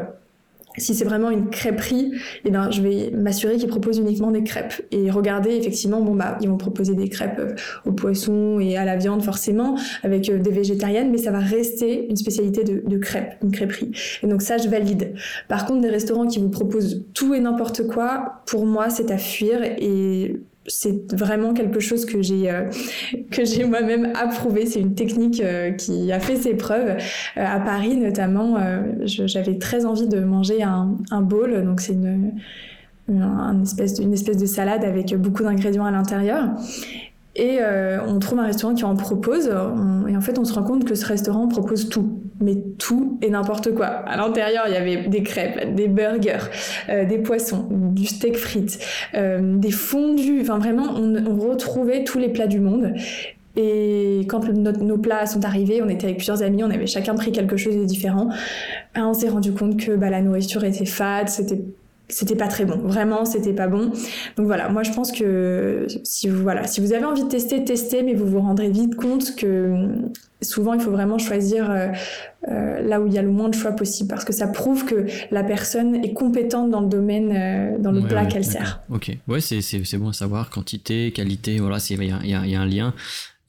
Si 0.78 0.96
c'est 0.96 1.06
vraiment 1.06 1.30
une 1.30 1.52
crêperie, 1.52 2.14
eh 2.46 2.50
ben, 2.50 2.72
je 2.72 2.82
vais 2.82 3.12
m'assurer 3.12 3.58
qu'ils 3.58 3.68
proposent 3.68 4.00
uniquement 4.00 4.32
des 4.32 4.44
crêpes. 4.44 4.82
Et 4.90 5.12
regarder, 5.12 5.52
effectivement, 5.52 6.02
bon, 6.02 6.16
bah, 6.16 6.36
ils 6.42 6.50
vont 6.50 6.58
proposer 6.58 6.96
des 6.96 7.10
crêpes 7.10 7.38
euh, 7.38 7.54
au 7.86 7.92
poisson 7.92 8.60
et 8.60 8.76
à 8.76 8.84
la 8.84 8.96
viande, 8.96 9.22
forcément, 9.22 9.78
avec 10.02 10.30
euh, 10.30 10.40
des 10.40 10.50
végétariennes, 10.50 11.12
mais 11.12 11.20
ça 11.20 11.30
va 11.30 11.38
rester 11.38 12.08
une 12.10 12.16
spécialité 12.16 12.64
de, 12.64 12.82
de 12.88 12.98
crêpes, 12.98 13.36
une 13.44 13.52
crêperie. 13.52 13.92
Et 14.24 14.28
donc, 14.28 14.42
ça, 14.42 14.58
je 14.58 14.68
valide. 14.68 15.14
Par 15.48 15.68
contre, 15.68 15.82
des 15.82 15.92
restaurants 15.92 16.26
qui 16.26 16.40
vous 16.40 16.50
proposent 16.50 17.06
tout 17.14 17.36
et 17.36 17.40
n'importe 17.40 17.86
quoi, 17.86 18.42
pour 18.48 18.66
moi, 18.66 18.90
c'est 18.90 19.12
à 19.12 19.20
fuir 19.20 19.62
et 19.64 20.42
c'est 20.68 21.14
vraiment 21.14 21.54
quelque 21.54 21.80
chose 21.80 22.06
que 22.06 22.22
j'ai 22.22 22.50
euh, 22.50 22.70
que 23.32 23.46
j'ai 23.46 23.66
moi-même 23.66 24.14
approuvé. 24.16 24.66
C'est 24.66 24.80
une 24.80 24.96
technique 24.96 25.42
euh, 25.42 25.72
qui 25.72 26.12
a 26.12 26.20
fait 26.20 26.36
ses 26.36 26.56
preuves. 26.56 26.90
Euh, 26.90 27.46
à 27.46 27.60
Paris 27.60 27.98
notamment, 27.98 28.58
j'avais 29.06 29.58
très 29.58 29.86
envie 29.86 30.08
de 30.08 30.20
manger 30.20 30.64
un, 30.64 30.98
un 31.12 31.22
bowl, 31.22 31.64
donc 31.64 31.82
c'est 31.82 31.94
une, 31.94 32.34
une, 33.10 33.62
espèce 33.64 34.00
une 34.00 34.14
espèce 34.14 34.38
de 34.38 34.46
salade 34.46 34.84
avec 34.84 35.16
beaucoup 35.16 35.44
d'ingrédients 35.44 35.86
à 35.86 35.92
l'intérieur. 35.92 36.50
Et 37.36 37.58
euh, 37.62 38.00
on 38.06 38.20
trouve 38.20 38.40
un 38.40 38.46
restaurant 38.46 38.76
qui 38.76 38.84
en 38.84 38.96
propose, 38.96 39.48
et 39.48 40.16
en 40.16 40.22
fait 40.22 40.38
on 40.38 40.46
se 40.46 40.54
rend 40.54 40.64
compte 40.64 40.86
que 40.86 40.94
ce 40.94 41.06
restaurant 41.06 41.48
propose 41.48 41.90
tout, 41.90 42.22
mais 42.40 42.58
tout 42.78 43.18
et 43.24 43.30
n'importe 43.32 43.74
quoi. 43.74 43.88
À 43.88 44.18
l'intérieur 44.18 44.66
il 44.68 44.74
y 44.74 44.78
avait 44.78 45.08
des 45.08 45.24
crêpes, 45.24 45.74
des 45.74 45.88
burgers, 45.88 46.52
euh, 46.90 47.06
des 47.06 47.18
poissons, 47.18 47.68
du 47.72 48.06
steak 48.06 48.38
frites, 48.38 48.78
euh, 49.16 49.58
des 49.58 49.72
fondus, 49.72 50.42
enfin 50.42 50.60
vraiment 50.60 50.94
on, 50.96 51.16
on, 51.26 51.38
retrouvait 51.38 52.04
tous 52.04 52.20
les 52.20 52.30
plats 52.30 52.48
du 52.48 52.60
monde. 52.60 52.94
Et 53.56 54.22
quand 54.30 54.48
nos 54.50 54.98
plats 54.98 55.26
sont 55.28 55.46
arrivés, 55.46 55.82
on 55.84 55.90
était 55.90 56.06
avec 56.06 56.18
plusieurs 56.18 56.42
amis, 56.42 56.64
on 56.64 56.72
avait 56.72 56.88
chacun 56.88 57.14
pris 57.14 57.32
quelque 57.32 57.56
chose 57.56 57.78
de 57.78 57.86
différent. 57.86 58.30
on 58.96 59.14
s'est 59.14 59.30
rendu 59.30 59.54
compte 59.54 59.78
que 59.78 59.96
bah, 59.96 60.10
la 60.10 60.22
nourriture 60.22 60.64
était 60.64 60.86
fade, 60.86 61.30
c'était 61.30 61.62
c'était 62.14 62.36
pas 62.36 62.48
très 62.48 62.66
bon. 62.66 62.78
Vraiment, 62.78 63.26
c'était 63.26 63.54
pas 63.54 63.68
bon. 63.68 63.92
Donc 64.38 64.46
voilà, 64.46 64.70
moi 64.70 64.84
je 64.84 64.92
pense 64.92 65.12
que 65.12 65.88
si 66.04 66.30
vous, 66.30 66.42
voilà, 66.44 66.68
si 66.68 66.80
vous 66.82 66.94
avez 66.94 67.06
envie 67.06 67.24
de 67.24 67.30
tester, 67.30 67.64
testez, 67.64 68.04
mais 68.04 68.14
vous 68.14 68.28
vous 68.28 68.40
rendrez 68.40 68.70
vite 68.70 68.96
compte 68.96 69.36
que 69.36 69.88
souvent 70.42 70.74
il 70.74 70.82
faut 70.82 70.92
vraiment 70.92 71.18
choisir 71.18 71.72
euh, 71.72 71.88
euh, 72.50 72.82
là 72.82 73.02
où 73.02 73.08
il 73.08 73.14
y 73.14 73.18
a 73.18 73.22
le 73.22 73.30
moins 73.30 73.50
de 73.50 73.56
choix 73.56 73.72
possible 73.72 74.10
parce 74.10 74.26
que 74.26 74.34
ça 74.34 74.48
prouve 74.48 74.86
que 74.86 75.06
la 75.32 75.44
personne 75.44 75.96
est 76.04 76.14
compétente 76.14 76.70
dans 76.70 76.82
le 76.82 76.90
domaine, 76.90 77.32
euh, 77.34 77.78
dans 77.80 77.92
le 77.92 78.02
plat 78.02 78.26
qu'elle 78.26 78.46
sert. 78.46 78.82
Ok, 78.90 79.18
ouais, 79.28 79.42
c'est 79.42 79.98
bon 79.98 80.10
à 80.10 80.14
savoir. 80.14 80.50
Quantité, 80.50 81.12
qualité, 81.12 81.60
voilà, 81.60 81.78
il 81.90 82.04
y, 82.04 82.34
a, 82.34 82.46
y 82.46 82.56
a 82.56 82.62
un 82.62 82.66
lien. 82.66 82.94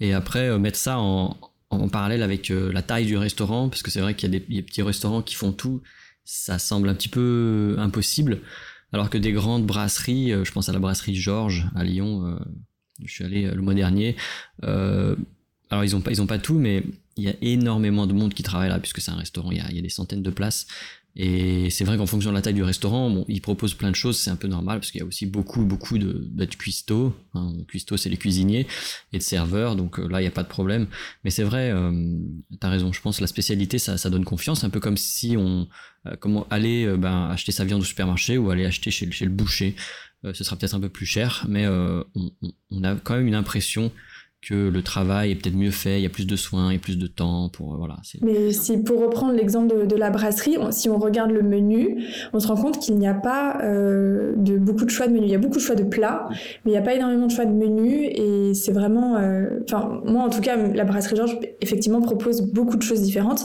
Et 0.00 0.12
après, 0.12 0.59
mettre 0.59 0.79
ça 0.79 0.98
en, 0.98 1.37
en 1.70 1.88
parallèle 1.88 2.22
avec 2.22 2.50
la 2.50 2.83
taille 2.83 3.07
du 3.07 3.16
restaurant, 3.16 3.68
parce 3.68 3.83
que 3.83 3.90
c'est 3.90 4.00
vrai 4.00 4.14
qu'il 4.14 4.33
y 4.33 4.37
a 4.37 4.40
des 4.40 4.62
petits 4.62 4.83
restaurants 4.83 5.22
qui 5.22 5.35
font 5.35 5.53
tout 5.53 5.83
ça 6.24 6.58
semble 6.58 6.88
un 6.88 6.94
petit 6.94 7.08
peu 7.08 7.76
impossible. 7.78 8.40
Alors 8.92 9.10
que 9.10 9.18
des 9.18 9.32
grandes 9.32 9.66
brasseries, 9.66 10.32
euh, 10.32 10.44
je 10.44 10.52
pense 10.52 10.68
à 10.68 10.72
la 10.72 10.78
brasserie 10.78 11.16
Georges 11.16 11.66
à 11.74 11.82
Lyon, 11.82 12.26
euh, 12.26 12.38
je 13.04 13.12
suis 13.12 13.24
allé 13.24 13.44
euh, 13.44 13.54
le 13.54 13.60
mois 13.60 13.74
dernier. 13.74 14.16
alors 14.62 15.84
ils 15.84 15.96
ont 15.96 16.26
pas, 16.26 16.38
tout, 16.38 16.58
mais 16.58 16.84
il 17.16 17.24
y 17.24 17.28
a 17.28 17.34
énormément 17.42 18.06
de 18.06 18.12
monde 18.12 18.34
qui 18.34 18.44
travaille 18.44 18.68
là, 18.68 18.78
puisque 18.78 19.00
c'est 19.00 19.10
un 19.10 19.16
restaurant, 19.16 19.50
il 19.50 19.58
y 19.58 19.78
a 19.78 19.82
des 19.82 19.88
centaines 19.88 20.22
de 20.22 20.30
places. 20.30 20.66
Et 21.16 21.70
c'est 21.70 21.85
vrai 21.85 21.96
qu'en 21.96 22.07
fonction 22.07 22.31
de 22.31 22.35
la 22.35 22.42
taille 22.42 22.55
du 22.55 22.64
restaurant, 22.64 23.09
bon, 23.09 23.24
ils 23.29 23.40
proposent 23.40 23.74
plein 23.74 23.90
de 23.90 23.94
choses, 23.96 24.18
c'est 24.18 24.31
un 24.31 24.37
peu 24.37 24.48
normal 24.48 24.81
parce 24.81 24.90
qu'il 24.90 25.00
y 25.00 25.05
a 25.05 25.07
aussi 25.07 25.27
beaucoup, 25.27 25.64
beaucoup 25.64 25.96
de, 25.96 26.29
bah, 26.33 26.44
de 26.44 26.55
cuistots. 26.55 27.14
Hein. 27.35 27.53
Cuistots, 27.68 27.96
c'est 27.96 28.09
les 28.11 28.16
cuisiniers 28.16 28.66
et 29.12 29.18
de 29.18 29.22
serveurs, 29.22 29.77
donc 29.77 30.00
euh, 30.00 30.09
là, 30.09 30.20
il 30.20 30.24
n'y 30.24 30.29
a 30.29 30.33
pas 30.33 30.42
de 30.42 30.48
problème. 30.48 30.88
Mais 31.22 31.31
c'est 31.31 31.44
vrai, 31.44 31.70
euh, 31.70 32.18
tu 32.50 32.66
as 32.66 32.68
raison, 32.68 32.92
je 32.92 33.00
pense 33.00 33.20
la 33.20 33.29
spécialité, 33.29 33.79
ça, 33.79 33.96
ça 33.96 34.11
donne 34.11 34.24
confiance, 34.24 34.64
un 34.64 34.70
peu 34.70 34.81
comme 34.81 34.96
si 34.96 35.37
on 35.38 35.68
euh, 36.07 36.16
comment 36.18 36.48
aller 36.50 36.85
euh, 36.85 36.96
ben, 36.96 37.29
acheter 37.31 37.53
sa 37.53 37.64
viande 37.64 37.83
au 37.83 37.85
supermarché 37.85 38.37
ou 38.37 38.50
aller 38.50 38.66
acheter 38.66 38.90
chez, 38.90 39.09
chez 39.12 39.24
le 39.24 39.31
boucher. 39.31 39.77
ce 40.24 40.42
sera 40.42 40.57
peut-être 40.57 40.74
un 40.74 40.81
peu 40.81 40.88
plus 40.88 41.07
cher, 41.07 41.44
mais 41.48 41.68
on, 41.68 42.05
on, 42.70 42.83
a 42.83 42.96
quand 42.96 43.14
même 43.14 43.27
une 43.27 43.35
impression 43.35 43.92
que 44.46 44.68
le 44.68 44.83
travail 44.83 45.30
est 45.30 45.35
peut-être 45.35 45.57
mieux 45.57 45.70
fait, 45.70 45.98
il 45.98 46.02
y 46.02 46.07
a 46.07 46.11
plus 46.11 46.26
de 46.26 46.37
soins 46.37 46.70
et 46.70 46.78
plus 46.78 46.98
de 46.98 47.07
temps 47.07 47.48
pour 47.48 47.74
euh, 47.74 47.76
voilà. 47.78 47.96
Mais 48.22 48.52
si 48.52 48.78
pour 48.78 49.00
reprendre 49.00 49.33
l'exemple 49.33 49.87
de, 49.87 49.96
la 49.96 50.11
brasserie, 50.11 50.57
si 50.70 50.88
on 50.88 50.98
regarde 50.98 51.30
le 51.30 51.42
menu, 51.42 52.04
on 52.33 52.40
se 52.40 52.48
rend 52.48 52.57
compte 52.57 52.78
qu'il 52.78 52.96
n'y 52.96 53.07
a 53.07 53.14
pas 53.14 53.59
euh, 53.62 54.35
de 54.37 54.59
beaucoup 54.59 54.85
de 54.85 54.90
choix 54.90 55.07
de 55.07 55.12
menus. 55.12 55.28
Il 55.28 55.33
y 55.33 55.35
a 55.35 55.38
beaucoup 55.38 55.57
de 55.57 55.62
choix 55.62 55.76
de 55.76 55.85
plats, 55.85 56.26
mais 56.30 56.37
il 56.66 56.70
n'y 56.72 56.76
a 56.76 56.83
pas 56.83 56.94
énormément 56.94 57.26
de 57.26 57.33
choix 57.33 57.46
de 57.46 57.52
menus 57.52 58.11
et 58.14 58.52
c'est 58.54 58.72
vraiment, 58.72 59.16
euh, 59.16 59.61
enfin 59.64 60.00
moi 60.04 60.22
en 60.22 60.30
tout 60.30 60.40
cas, 60.40 60.57
la 60.57 60.85
brasserie 60.85 61.16
Georges 61.16 61.38
effectivement 61.61 62.00
propose 62.00 62.42
beaucoup 62.42 62.76
de 62.76 62.83
choses 62.83 63.02
différentes. 63.02 63.44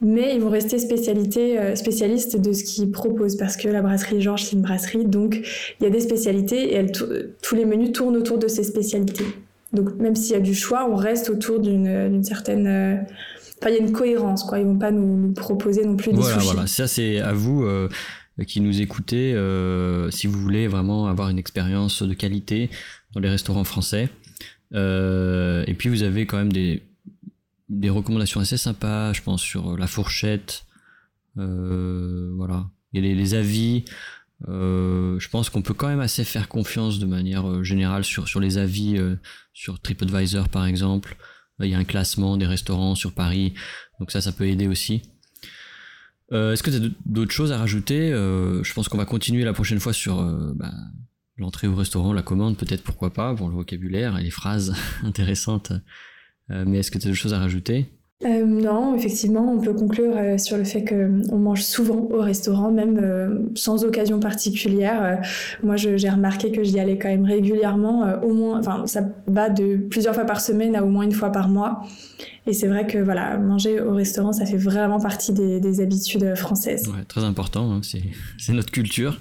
Mais 0.00 0.36
ils 0.36 0.40
vont 0.40 0.50
rester 0.50 0.78
spécialité, 0.78 1.74
spécialistes 1.74 2.40
de 2.40 2.52
ce 2.52 2.62
qu'ils 2.62 2.92
proposent 2.92 3.36
parce 3.36 3.56
que 3.56 3.66
la 3.66 3.82
brasserie 3.82 4.20
Georges 4.20 4.44
c'est 4.44 4.52
une 4.54 4.62
brasserie, 4.62 5.04
donc 5.04 5.40
il 5.80 5.82
y 5.82 5.86
a 5.88 5.90
des 5.90 5.98
spécialités 5.98 6.72
et 6.72 6.74
elle, 6.76 6.92
tous 6.92 7.54
les 7.56 7.64
menus 7.64 7.90
tournent 7.90 8.16
autour 8.16 8.38
de 8.38 8.46
ces 8.46 8.62
spécialités. 8.62 9.24
Donc 9.72 9.96
même 9.96 10.16
s'il 10.16 10.32
y 10.32 10.36
a 10.36 10.40
du 10.40 10.54
choix, 10.54 10.88
on 10.88 10.96
reste 10.96 11.30
autour 11.30 11.60
d'une 11.60 12.22
certaine... 12.24 12.66
Euh, 12.66 12.96
enfin, 13.60 13.70
il 13.70 13.74
y 13.74 13.76
a 13.76 13.80
une 13.80 13.92
cohérence, 13.92 14.44
quoi. 14.44 14.58
Ils 14.58 14.64
vont 14.64 14.78
pas 14.78 14.90
nous, 14.90 15.32
proposer 15.32 15.84
non 15.84 15.96
plus 15.96 16.12
des 16.12 16.18
voilà, 16.18 16.38
Voilà, 16.38 16.66
ça 16.66 16.86
c'est 16.86 17.20
à 17.20 17.32
vous 17.32 17.64
euh, 17.64 17.88
qui 18.46 18.60
nous 18.60 18.80
écoutez, 18.80 19.34
euh, 19.34 20.10
si 20.10 20.26
vous 20.26 20.40
voulez 20.40 20.68
vraiment 20.68 21.06
avoir 21.06 21.28
une 21.28 21.38
expérience 21.38 22.02
de 22.02 22.14
qualité 22.14 22.70
dans 23.12 23.20
les 23.20 23.28
restaurants 23.28 23.64
français. 23.64 24.08
et 24.72 25.74
puis 25.76 25.88
vous 25.88 26.02
avez 26.02 26.24
quand 26.26 26.38
même 26.38 26.52
des, 26.52 26.82
des 27.68 27.90
recommandations 27.90 28.40
assez 28.40 28.56
sympas, 28.56 29.12
je 29.12 29.22
pense, 29.22 29.42
sur 29.42 29.76
la 29.76 29.86
fourchette. 29.86 30.64
voilà. 31.36 32.66
Il 32.94 33.04
y 33.04 33.10
a 33.10 33.14
les 33.14 33.34
avis. 33.34 33.84
Euh, 34.46 35.18
je 35.18 35.28
pense 35.28 35.50
qu'on 35.50 35.62
peut 35.62 35.74
quand 35.74 35.88
même 35.88 36.00
assez 36.00 36.22
faire 36.24 36.48
confiance 36.48 36.98
de 37.00 37.06
manière 37.06 37.48
euh, 37.48 37.64
générale 37.64 38.04
sur, 38.04 38.28
sur 38.28 38.38
les 38.38 38.56
avis 38.56 38.96
euh, 38.96 39.16
sur 39.52 39.80
TripAdvisor 39.80 40.48
par 40.48 40.64
exemple. 40.64 41.16
Il 41.60 41.68
y 41.68 41.74
a 41.74 41.78
un 41.78 41.84
classement 41.84 42.36
des 42.36 42.46
restaurants 42.46 42.94
sur 42.94 43.12
Paris, 43.12 43.52
donc 43.98 44.12
ça, 44.12 44.20
ça 44.20 44.30
peut 44.30 44.46
aider 44.46 44.68
aussi. 44.68 45.02
Est-ce 46.30 46.62
que 46.62 46.70
tu 46.70 46.76
as 46.76 46.88
d'autres 47.04 47.32
choses 47.32 47.50
à 47.50 47.58
rajouter? 47.58 48.10
Je 48.10 48.72
pense 48.74 48.88
qu'on 48.88 48.96
va 48.96 49.06
continuer 49.06 49.42
la 49.42 49.52
prochaine 49.52 49.80
fois 49.80 49.92
sur 49.92 50.22
bah, 50.54 50.70
l'entrée 51.36 51.66
au 51.66 51.74
restaurant, 51.74 52.12
la 52.12 52.22
commande, 52.22 52.56
peut-être 52.56 52.84
pourquoi 52.84 53.12
pas, 53.12 53.34
pour 53.34 53.48
le 53.48 53.56
vocabulaire 53.56 54.16
et 54.18 54.22
les 54.22 54.30
phrases 54.30 54.72
intéressantes. 55.02 55.72
mais 56.48 56.78
est-ce 56.78 56.92
que 56.92 56.98
tu 56.98 57.08
as 57.08 57.10
d'autres 57.10 57.20
choses 57.20 57.34
à 57.34 57.40
rajouter? 57.40 57.97
Euh, 58.24 58.44
non, 58.44 58.96
effectivement, 58.96 59.52
on 59.52 59.60
peut 59.60 59.72
conclure 59.72 60.12
euh, 60.16 60.38
sur 60.38 60.56
le 60.56 60.64
fait 60.64 60.84
qu'on 60.84 61.38
mange 61.38 61.62
souvent 61.62 62.08
au 62.10 62.20
restaurant, 62.20 62.72
même 62.72 62.98
euh, 63.00 63.38
sans 63.54 63.84
occasion 63.84 64.18
particulière. 64.18 65.20
moi, 65.62 65.76
j'ai 65.76 66.10
remarqué 66.10 66.50
que 66.50 66.64
j'y 66.64 66.80
allais 66.80 66.98
quand 66.98 67.08
même 67.08 67.24
régulièrement, 67.24 68.20
au 68.24 68.34
moins, 68.34 68.58
enfin, 68.58 68.86
ça 68.86 69.02
va 69.28 69.50
de 69.50 69.76
plusieurs 69.76 70.14
fois 70.16 70.24
par 70.24 70.40
semaine 70.40 70.74
à 70.74 70.82
au 70.82 70.88
moins 70.88 71.04
une 71.04 71.12
fois 71.12 71.30
par 71.30 71.48
mois. 71.48 71.86
Et 72.48 72.52
c'est 72.52 72.66
vrai 72.66 72.88
que 72.88 72.98
voilà, 72.98 73.38
manger 73.38 73.80
au 73.80 73.94
restaurant, 73.94 74.32
ça 74.32 74.46
fait 74.46 74.56
vraiment 74.56 74.98
partie 74.98 75.32
des, 75.32 75.80
habitudes 75.80 76.34
françaises. 76.34 76.90
Très 77.06 77.22
important, 77.22 77.70
hein, 77.70 77.80
c'est 78.38 78.52
notre 78.52 78.72
culture. 78.72 79.20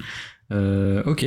ok. 0.50 1.26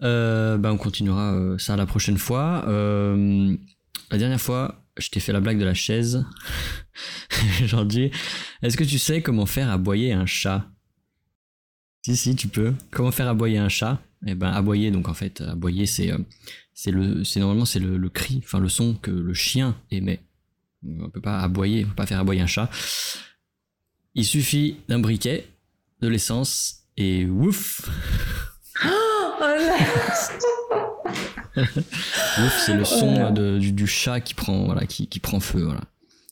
Ben, 0.00 0.64
on 0.64 0.76
continuera 0.76 1.56
ça 1.58 1.74
la 1.74 1.86
prochaine 1.86 2.18
fois. 2.18 2.62
la 2.68 4.18
dernière 4.18 4.40
fois, 4.40 4.84
je 4.98 5.10
t'ai 5.10 5.20
fait 5.20 5.32
la 5.32 5.40
blague 5.40 5.58
de 5.58 5.64
la 5.64 5.74
chaise. 5.74 6.24
Aujourd'hui, 7.64 8.10
est-ce 8.62 8.76
que 8.76 8.84
tu 8.84 8.98
sais 8.98 9.22
comment 9.22 9.46
faire 9.46 9.70
aboyer 9.70 10.12
un 10.12 10.26
chat? 10.26 10.68
Si, 12.02 12.16
si, 12.16 12.36
tu 12.36 12.48
peux. 12.48 12.74
Comment 12.90 13.10
faire 13.10 13.28
aboyer 13.28 13.58
un 13.58 13.68
chat? 13.68 14.00
Eh 14.26 14.34
ben, 14.34 14.50
aboyer, 14.50 14.90
donc 14.90 15.08
en 15.08 15.14
fait, 15.14 15.40
aboyer, 15.40 15.86
c'est 15.86 16.10
euh, 16.10 16.18
c'est 16.80 16.92
le, 16.92 17.22
normalement 17.40 17.64
c'est 17.64 17.80
le, 17.80 18.08
cri, 18.08 18.40
enfin 18.44 18.60
le 18.60 18.68
son 18.68 18.94
que 18.94 19.10
le 19.10 19.34
chien 19.34 19.76
émet. 19.90 20.20
On 20.86 21.10
peut 21.10 21.20
pas 21.20 21.40
aboyer, 21.40 21.84
on 21.84 21.88
peut 21.88 21.94
pas 21.96 22.06
faire 22.06 22.20
aboyer 22.20 22.40
un 22.40 22.46
chat. 22.46 22.70
Il 24.14 24.24
suffit 24.24 24.76
d'un 24.88 25.00
briquet, 25.00 25.48
de 26.00 26.06
l'essence 26.06 26.84
et 26.96 27.26
ouf. 27.26 27.88
Oh, 28.84 29.32
ouf, 32.38 32.62
c'est 32.64 32.74
le 32.74 32.84
son 32.84 33.30
du, 33.58 33.86
chat 33.86 34.20
qui 34.20 34.34
prend, 34.34 34.64
voilà, 34.64 34.86
qui, 34.86 35.08
qui 35.08 35.20
prend 35.20 35.40
feu, 35.40 35.62
voilà. 35.64 35.82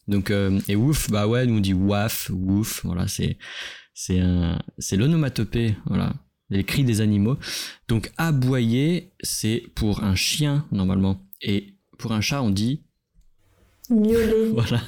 Donc, 0.08 0.30
euh, 0.30 0.60
et 0.68 0.76
ouf, 0.76 1.10
bah 1.10 1.26
ouais, 1.26 1.46
nous 1.46 1.56
on 1.56 1.60
dit 1.60 1.74
waf, 1.74 2.30
ouf, 2.30 2.84
voilà, 2.84 3.08
c'est, 3.08 3.38
c'est 3.94 4.20
un, 4.20 4.62
c'est 4.78 4.96
l'onomatopée, 4.96 5.76
voilà, 5.86 6.12
les 6.50 6.64
cris 6.64 6.84
des 6.84 7.00
animaux. 7.00 7.38
Donc, 7.88 8.12
aboyer, 8.16 9.12
c'est 9.20 9.64
pour 9.74 10.04
un 10.04 10.14
chien, 10.14 10.66
normalement. 10.70 11.26
Et 11.42 11.74
pour 11.98 12.12
un 12.12 12.20
chat, 12.20 12.42
on 12.42 12.50
dit 12.50 12.85
Miauler. 13.90 14.52
Voilà, 14.54 14.82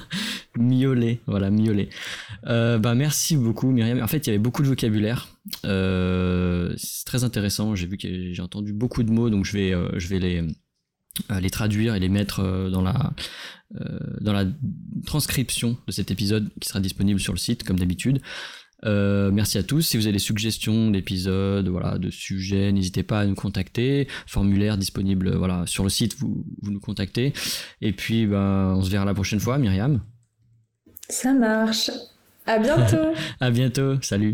miauler, 0.56 1.20
voilà, 1.26 1.50
miauler. 1.50 1.88
Euh, 2.46 2.78
bah, 2.78 2.94
merci 2.94 3.36
beaucoup 3.36 3.70
Myriam. 3.70 4.02
En 4.02 4.06
fait, 4.06 4.26
il 4.26 4.26
y 4.26 4.30
avait 4.30 4.38
beaucoup 4.38 4.62
de 4.62 4.68
vocabulaire. 4.68 5.28
Euh, 5.64 6.74
c'est 6.76 7.04
très 7.04 7.24
intéressant. 7.24 7.74
J'ai 7.74 7.86
vu 7.86 7.96
que 7.96 8.32
j'ai 8.32 8.42
entendu 8.42 8.72
beaucoup 8.72 9.02
de 9.02 9.10
mots, 9.10 9.30
donc 9.30 9.44
je 9.44 9.52
vais, 9.52 9.74
euh, 9.74 9.88
je 9.98 10.08
vais 10.08 10.18
les, 10.18 10.42
les 11.40 11.50
traduire 11.50 11.94
et 11.94 12.00
les 12.00 12.08
mettre 12.08 12.70
dans 12.70 12.82
la, 12.82 13.12
dans 14.20 14.32
la 14.32 14.44
transcription 15.06 15.76
de 15.86 15.92
cet 15.92 16.10
épisode 16.10 16.48
qui 16.60 16.68
sera 16.68 16.80
disponible 16.80 17.20
sur 17.20 17.32
le 17.32 17.38
site, 17.38 17.64
comme 17.64 17.78
d'habitude. 17.78 18.20
Euh, 18.84 19.30
merci 19.32 19.58
à 19.58 19.62
tous. 19.62 19.82
Si 19.82 19.96
vous 19.96 20.06
avez 20.06 20.12
des 20.12 20.18
suggestions 20.18 20.90
d'épisodes, 20.90 21.68
voilà, 21.68 21.98
de 21.98 22.10
sujets, 22.10 22.72
n'hésitez 22.72 23.02
pas 23.02 23.20
à 23.20 23.26
nous 23.26 23.34
contacter. 23.34 24.08
Formulaire 24.26 24.78
disponible, 24.78 25.34
voilà, 25.36 25.64
sur 25.66 25.84
le 25.84 25.90
site, 25.90 26.16
vous, 26.18 26.44
vous 26.62 26.70
nous 26.70 26.80
contactez. 26.80 27.32
Et 27.80 27.92
puis, 27.92 28.26
ben, 28.26 28.74
on 28.76 28.82
se 28.82 28.90
verra 28.90 29.04
la 29.04 29.14
prochaine 29.14 29.40
fois, 29.40 29.58
Myriam. 29.58 30.00
Ça 31.08 31.32
marche. 31.32 31.90
À 32.46 32.58
bientôt. 32.58 33.12
à 33.40 33.50
bientôt. 33.50 34.00
Salut. 34.02 34.32